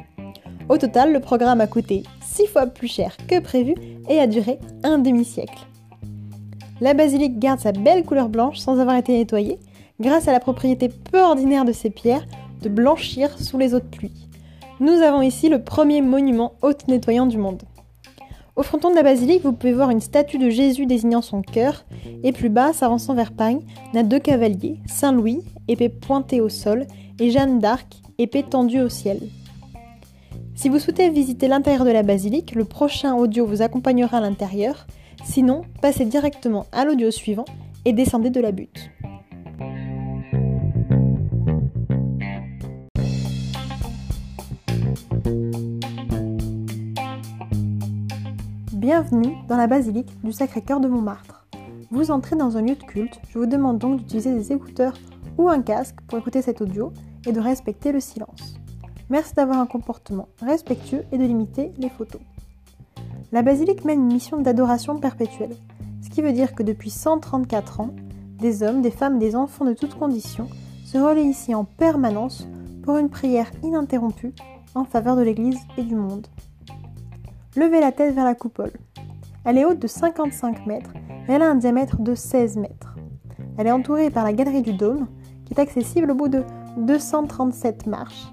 Au 0.68 0.78
total, 0.78 1.12
le 1.12 1.20
programme 1.20 1.60
a 1.60 1.66
coûté 1.66 2.04
6 2.22 2.46
fois 2.46 2.66
plus 2.66 2.88
cher 2.88 3.16
que 3.28 3.40
prévu 3.40 3.74
et 4.08 4.20
a 4.20 4.26
duré 4.26 4.58
un 4.84 4.98
demi-siècle. 4.98 5.66
La 6.80 6.94
basilique 6.94 7.38
garde 7.38 7.60
sa 7.60 7.72
belle 7.72 8.04
couleur 8.04 8.28
blanche 8.28 8.58
sans 8.58 8.78
avoir 8.78 8.96
été 8.96 9.12
nettoyée, 9.12 9.58
grâce 10.00 10.28
à 10.28 10.32
la 10.32 10.40
propriété 10.40 10.88
peu 10.88 11.22
ordinaire 11.22 11.64
de 11.64 11.72
ces 11.72 11.90
pierres 11.90 12.26
de 12.62 12.68
blanchir 12.68 13.38
sous 13.38 13.58
les 13.58 13.74
eaux 13.74 13.80
de 13.80 13.84
pluie. 13.84 14.25
Nous 14.78 15.00
avons 15.00 15.22
ici 15.22 15.48
le 15.48 15.62
premier 15.64 16.02
monument 16.02 16.52
auto-nettoyant 16.60 17.24
du 17.24 17.38
monde. 17.38 17.62
Au 18.56 18.62
fronton 18.62 18.90
de 18.90 18.94
la 18.94 19.02
basilique, 19.02 19.42
vous 19.42 19.54
pouvez 19.54 19.72
voir 19.72 19.88
une 19.88 20.02
statue 20.02 20.36
de 20.36 20.50
Jésus 20.50 20.84
désignant 20.84 21.22
son 21.22 21.40
cœur, 21.40 21.86
et 22.22 22.32
plus 22.32 22.50
bas, 22.50 22.74
s'avançant 22.74 23.14
vers 23.14 23.32
Pagne, 23.32 23.60
on 23.94 23.98
a 23.98 24.02
deux 24.02 24.18
cavaliers, 24.18 24.80
Saint 24.86 25.12
Louis, 25.12 25.40
épée 25.66 25.88
pointée 25.88 26.42
au 26.42 26.50
sol, 26.50 26.86
et 27.18 27.30
Jeanne 27.30 27.58
d'Arc, 27.58 27.86
épée 28.18 28.42
tendue 28.42 28.82
au 28.82 28.90
ciel. 28.90 29.20
Si 30.54 30.68
vous 30.68 30.78
souhaitez 30.78 31.08
visiter 31.08 31.48
l'intérieur 31.48 31.86
de 31.86 31.90
la 31.90 32.02
basilique, 32.02 32.54
le 32.54 32.66
prochain 32.66 33.14
audio 33.14 33.46
vous 33.46 33.62
accompagnera 33.62 34.18
à 34.18 34.20
l'intérieur. 34.20 34.86
Sinon, 35.24 35.62
passez 35.80 36.04
directement 36.04 36.66
à 36.72 36.84
l'audio 36.84 37.10
suivant 37.10 37.46
et 37.86 37.94
descendez 37.94 38.30
de 38.30 38.40
la 38.40 38.52
butte. 38.52 38.90
Bienvenue 48.86 49.34
dans 49.48 49.56
la 49.56 49.66
basilique 49.66 50.12
du 50.22 50.30
Sacré-Cœur 50.30 50.78
de 50.78 50.86
Montmartre. 50.86 51.44
Vous 51.90 52.12
entrez 52.12 52.36
dans 52.36 52.56
un 52.56 52.62
lieu 52.62 52.76
de 52.76 52.84
culte, 52.84 53.20
je 53.28 53.36
vous 53.36 53.46
demande 53.46 53.78
donc 53.78 53.96
d'utiliser 53.96 54.32
des 54.32 54.52
écouteurs 54.52 54.94
ou 55.38 55.48
un 55.48 55.60
casque 55.60 55.96
pour 56.06 56.20
écouter 56.20 56.40
cet 56.40 56.60
audio 56.60 56.92
et 57.26 57.32
de 57.32 57.40
respecter 57.40 57.90
le 57.90 57.98
silence. 57.98 58.60
Merci 59.10 59.34
d'avoir 59.34 59.58
un 59.58 59.66
comportement 59.66 60.28
respectueux 60.40 61.02
et 61.10 61.18
de 61.18 61.24
limiter 61.24 61.72
les 61.78 61.88
photos. 61.88 62.20
La 63.32 63.42
basilique 63.42 63.84
mène 63.84 64.02
une 64.02 64.12
mission 64.12 64.40
d'adoration 64.40 65.00
perpétuelle, 65.00 65.56
ce 66.00 66.08
qui 66.08 66.22
veut 66.22 66.32
dire 66.32 66.54
que 66.54 66.62
depuis 66.62 66.90
134 66.90 67.80
ans, 67.80 67.90
des 68.38 68.62
hommes, 68.62 68.82
des 68.82 68.92
femmes, 68.92 69.18
des 69.18 69.34
enfants 69.34 69.64
de 69.64 69.72
toutes 69.72 69.98
conditions 69.98 70.46
se 70.84 70.96
relaient 70.96 71.26
ici 71.26 71.56
en 71.56 71.64
permanence 71.64 72.46
pour 72.84 72.98
une 72.98 73.10
prière 73.10 73.50
ininterrompue 73.64 74.32
en 74.76 74.84
faveur 74.84 75.16
de 75.16 75.22
l'Église 75.22 75.58
et 75.76 75.82
du 75.82 75.96
monde. 75.96 76.28
Levez 77.56 77.80
la 77.80 77.90
tête 77.90 78.14
vers 78.14 78.26
la 78.26 78.34
coupole. 78.34 78.72
Elle 79.46 79.56
est 79.56 79.64
haute 79.64 79.78
de 79.78 79.86
55 79.86 80.66
mètres 80.66 80.90
et 81.26 81.32
elle 81.32 81.40
a 81.40 81.48
un 81.48 81.54
diamètre 81.54 82.02
de 82.02 82.14
16 82.14 82.58
mètres. 82.58 82.94
Elle 83.56 83.66
est 83.66 83.72
entourée 83.72 84.10
par 84.10 84.24
la 84.24 84.34
galerie 84.34 84.60
du 84.60 84.74
dôme, 84.74 85.08
qui 85.46 85.54
est 85.54 85.60
accessible 85.60 86.10
au 86.10 86.14
bout 86.14 86.28
de 86.28 86.42
237 86.76 87.86
marches 87.86 88.26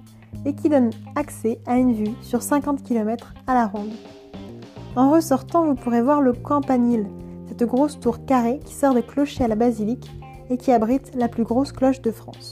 et 0.45 0.53
qui 0.53 0.67
donne 0.67 0.89
accès 1.15 1.61
à 1.65 1.77
une 1.77 1.93
vue 1.93 2.11
sur 2.21 2.41
50 2.41 2.83
km 2.83 3.33
à 3.47 3.53
la 3.53 3.65
ronde. 3.65 3.93
En 4.97 5.09
ressortant, 5.09 5.63
vous 5.63 5.75
pourrez 5.75 6.01
voir 6.01 6.19
le 6.19 6.33
campanile, 6.33 7.07
cette 7.47 7.63
grosse 7.63 8.01
tour 8.01 8.25
carrée 8.25 8.59
qui 8.65 8.73
sert 8.73 8.93
de 8.93 8.99
clocher 8.99 9.45
à 9.45 9.47
la 9.47 9.55
basilique 9.55 10.11
et 10.49 10.57
qui 10.57 10.73
abrite 10.73 11.15
la 11.15 11.29
plus 11.29 11.45
grosse 11.45 11.71
cloche 11.71 12.01
de 12.01 12.11
France. 12.11 12.51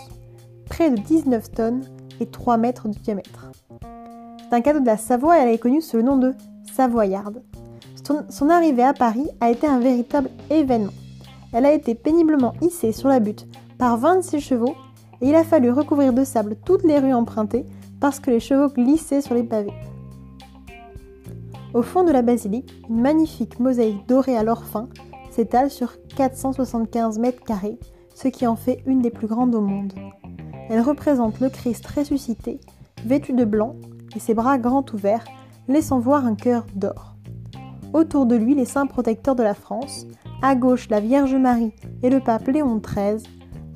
Près 0.69 0.89
de 0.89 0.95
19 0.95 1.51
tonnes 1.51 1.83
et 2.21 2.27
3 2.27 2.55
mètres 2.55 2.87
de 2.87 2.93
diamètre. 2.93 3.51
C'est 4.39 4.55
un 4.55 4.61
cadeau 4.61 4.79
de 4.79 4.85
la 4.85 4.95
Savoie 4.95 5.37
et 5.37 5.41
elle 5.41 5.49
est 5.49 5.57
connue 5.57 5.81
sous 5.81 5.97
le 5.97 6.03
nom 6.03 6.15
de 6.15 6.33
Savoyarde. 6.73 7.41
Son, 8.05 8.23
son 8.29 8.49
arrivée 8.49 8.83
à 8.83 8.93
Paris 8.93 9.29
a 9.39 9.49
été 9.49 9.67
un 9.67 9.79
véritable 9.79 10.29
événement. 10.49 10.93
Elle 11.53 11.65
a 11.65 11.73
été 11.73 11.95
péniblement 11.95 12.53
hissée 12.61 12.91
sur 12.91 13.09
la 13.09 13.19
butte 13.19 13.47
par 13.77 13.97
26 13.97 14.39
chevaux 14.39 14.75
et 15.21 15.29
il 15.29 15.35
a 15.35 15.43
fallu 15.43 15.71
recouvrir 15.71 16.13
de 16.13 16.23
sable 16.23 16.55
toutes 16.65 16.83
les 16.83 16.99
rues 16.99 17.13
empruntées 17.13 17.65
parce 17.99 18.19
que 18.19 18.31
les 18.31 18.39
chevaux 18.39 18.73
glissaient 18.73 19.21
sur 19.21 19.35
les 19.35 19.43
pavés. 19.43 19.73
Au 21.73 21.83
fond 21.83 22.03
de 22.03 22.11
la 22.11 22.21
basilique, 22.21 22.73
une 22.89 22.99
magnifique 23.01 23.59
mosaïque 23.59 24.07
dorée 24.07 24.35
à 24.35 24.43
l'or 24.43 24.65
fin 24.65 24.89
s'étale 25.29 25.69
sur 25.69 25.93
475 26.17 27.17
mètres 27.19 27.43
carrés, 27.43 27.79
ce 28.13 28.27
qui 28.27 28.45
en 28.45 28.57
fait 28.57 28.83
une 28.85 29.01
des 29.01 29.09
plus 29.09 29.27
grandes 29.27 29.55
au 29.55 29.61
monde. 29.61 29.93
Elle 30.69 30.81
représente 30.81 31.39
le 31.39 31.49
Christ 31.49 31.87
ressuscité, 31.87 32.59
vêtu 33.05 33.33
de 33.33 33.45
blanc 33.45 33.75
et 34.15 34.19
ses 34.19 34.33
bras 34.33 34.57
grands 34.57 34.85
ouverts, 34.93 35.23
laissant 35.67 35.99
voir 35.99 36.25
un 36.25 36.35
cœur 36.35 36.65
d'or. 36.75 37.15
Autour 37.93 38.25
de 38.25 38.35
lui, 38.35 38.55
les 38.55 38.65
saints 38.65 38.87
protecteurs 38.87 39.35
de 39.35 39.43
la 39.43 39.53
France, 39.53 40.05
à 40.41 40.55
gauche 40.55 40.89
la 40.89 40.99
Vierge 40.99 41.35
Marie 41.35 41.73
et 42.03 42.09
le 42.09 42.19
pape 42.19 42.47
Léon 42.47 42.77
XIII, 42.77 43.23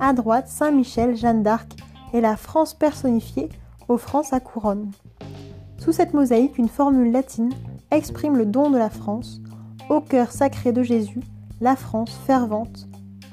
à 0.00 0.12
droite 0.12 0.48
Saint 0.48 0.72
Michel, 0.72 1.16
Jeanne 1.16 1.42
d'Arc 1.42 1.72
et 2.12 2.20
la 2.20 2.36
France 2.36 2.74
personnifiée 2.74 3.48
offrant 3.88 4.22
sa 4.22 4.40
couronne. 4.40 4.90
Sous 5.78 5.92
cette 5.92 6.14
mosaïque, 6.14 6.58
une 6.58 6.68
formule 6.68 7.12
latine 7.12 7.52
exprime 7.90 8.36
le 8.36 8.46
don 8.46 8.70
de 8.70 8.78
la 8.78 8.90
France, 8.90 9.40
au 9.88 10.00
cœur 10.00 10.32
sacré 10.32 10.72
de 10.72 10.82
Jésus, 10.82 11.20
la 11.60 11.76
France 11.76 12.18
fervente, 12.26 12.88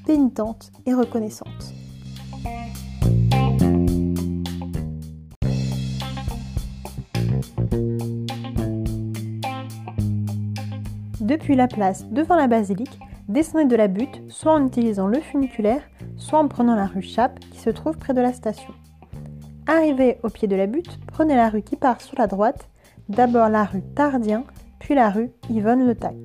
pénitente 0.06 0.72
et 0.86 0.94
reconnaissante. 0.94 1.73
Depuis 11.34 11.56
la 11.56 11.67
place 11.67 12.06
devant 12.12 12.36
la 12.36 12.46
basilique, 12.46 13.00
descendez 13.28 13.65
de 13.65 13.76
la 13.76 13.88
butte, 13.88 14.22
soit 14.28 14.54
en 14.54 14.67
utilisant 14.67 15.08
le 15.08 15.19
funiculaire, 15.19 15.82
soit 16.15 16.38
en 16.38 16.48
prenant 16.48 16.76
la 16.76 16.86
rue 16.86 17.02
Chape 17.02 17.39
qui 17.39 17.60
se 17.60 17.72
trouve 17.72 17.98
près 17.98 18.13
de 18.13 18.22
la 18.22 18.34
station. 18.34 18.72
Arrivé 19.65 20.19
au 20.22 20.30
pied 20.30 20.48
de 20.48 20.56
la 20.56 20.67
butte, 20.67 21.00
prenez 21.08 21.36
la 21.36 21.50
rue 21.50 21.63
qui 21.63 21.76
part 21.76 22.02
sur 22.02 22.19
la 22.19 22.28
droite, 22.28 22.69
d'abord 23.10 23.50
la 23.50 23.63
rue 23.63 23.82
Tardien, 23.96 24.43
puis 24.78 24.93
la 24.93 25.10
rue 25.10 25.32
Yvonne 25.50 25.88
Le 25.88 25.96
Tac. 25.96 26.17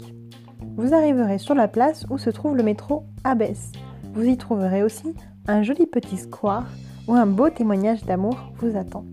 Vous 0.76 0.92
arriverez 0.92 1.38
sur 1.38 1.54
la 1.54 1.68
place 1.68 2.04
où 2.10 2.18
se 2.18 2.28
trouve 2.28 2.54
le 2.54 2.62
métro 2.62 3.04
Abbesse. 3.24 3.72
Vous 4.12 4.24
y 4.24 4.36
trouverez 4.36 4.82
aussi 4.82 5.14
un 5.46 5.62
joli 5.62 5.86
petit 5.86 6.18
square 6.18 6.66
où 7.06 7.14
un 7.14 7.26
beau 7.26 7.48
témoignage 7.48 8.04
d'amour 8.04 8.52
vous 8.58 8.76
attend. 8.76 9.06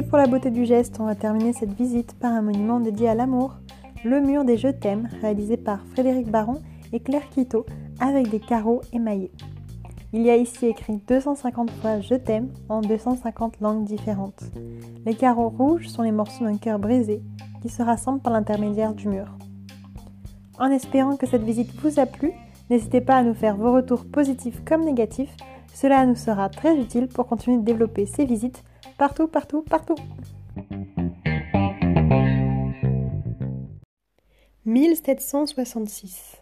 Et 0.00 0.02
pour 0.02 0.16
la 0.16 0.26
beauté 0.26 0.50
du 0.50 0.64
geste, 0.64 0.96
on 0.98 1.04
va 1.04 1.14
terminer 1.14 1.52
cette 1.52 1.74
visite 1.74 2.14
par 2.14 2.32
un 2.32 2.40
monument 2.40 2.80
dédié 2.80 3.10
à 3.10 3.14
l'amour, 3.14 3.56
le 4.02 4.22
mur 4.22 4.46
des 4.46 4.56
Je 4.56 4.68
t'aime, 4.68 5.10
réalisé 5.20 5.58
par 5.58 5.84
Frédéric 5.88 6.30
Baron 6.30 6.62
et 6.94 7.00
Claire 7.00 7.28
Quito, 7.28 7.66
avec 8.00 8.30
des 8.30 8.40
carreaux 8.40 8.80
émaillés. 8.94 9.30
Il 10.14 10.22
y 10.22 10.30
a 10.30 10.36
ici 10.36 10.64
écrit 10.64 11.02
250 11.06 11.70
fois 11.70 12.00
Je 12.00 12.14
t'aime 12.14 12.48
en 12.70 12.80
250 12.80 13.60
langues 13.60 13.84
différentes. 13.84 14.42
Les 15.04 15.14
carreaux 15.14 15.50
rouges 15.50 15.88
sont 15.88 16.02
les 16.02 16.12
morceaux 16.12 16.44
d'un 16.44 16.56
cœur 16.56 16.78
brisé 16.78 17.20
qui 17.60 17.68
se 17.68 17.82
rassemblent 17.82 18.22
par 18.22 18.32
l'intermédiaire 18.32 18.94
du 18.94 19.06
mur. 19.06 19.26
En 20.58 20.70
espérant 20.70 21.18
que 21.18 21.26
cette 21.26 21.44
visite 21.44 21.78
vous 21.82 22.00
a 22.00 22.06
plu, 22.06 22.32
n'hésitez 22.70 23.02
pas 23.02 23.16
à 23.16 23.22
nous 23.22 23.34
faire 23.34 23.58
vos 23.58 23.74
retours 23.74 24.06
positifs 24.06 24.64
comme 24.64 24.86
négatifs. 24.86 25.36
Cela 25.74 26.06
nous 26.06 26.16
sera 26.16 26.48
très 26.48 26.74
utile 26.78 27.08
pour 27.08 27.26
continuer 27.26 27.58
de 27.58 27.64
développer 27.64 28.06
ces 28.06 28.24
visites 28.24 28.64
Partout, 29.00 29.28
partout, 29.28 29.62
partout. 29.62 29.94
1766. 34.66 36.36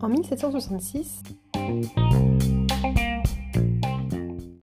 En 0.00 0.08
1766, 0.08 1.24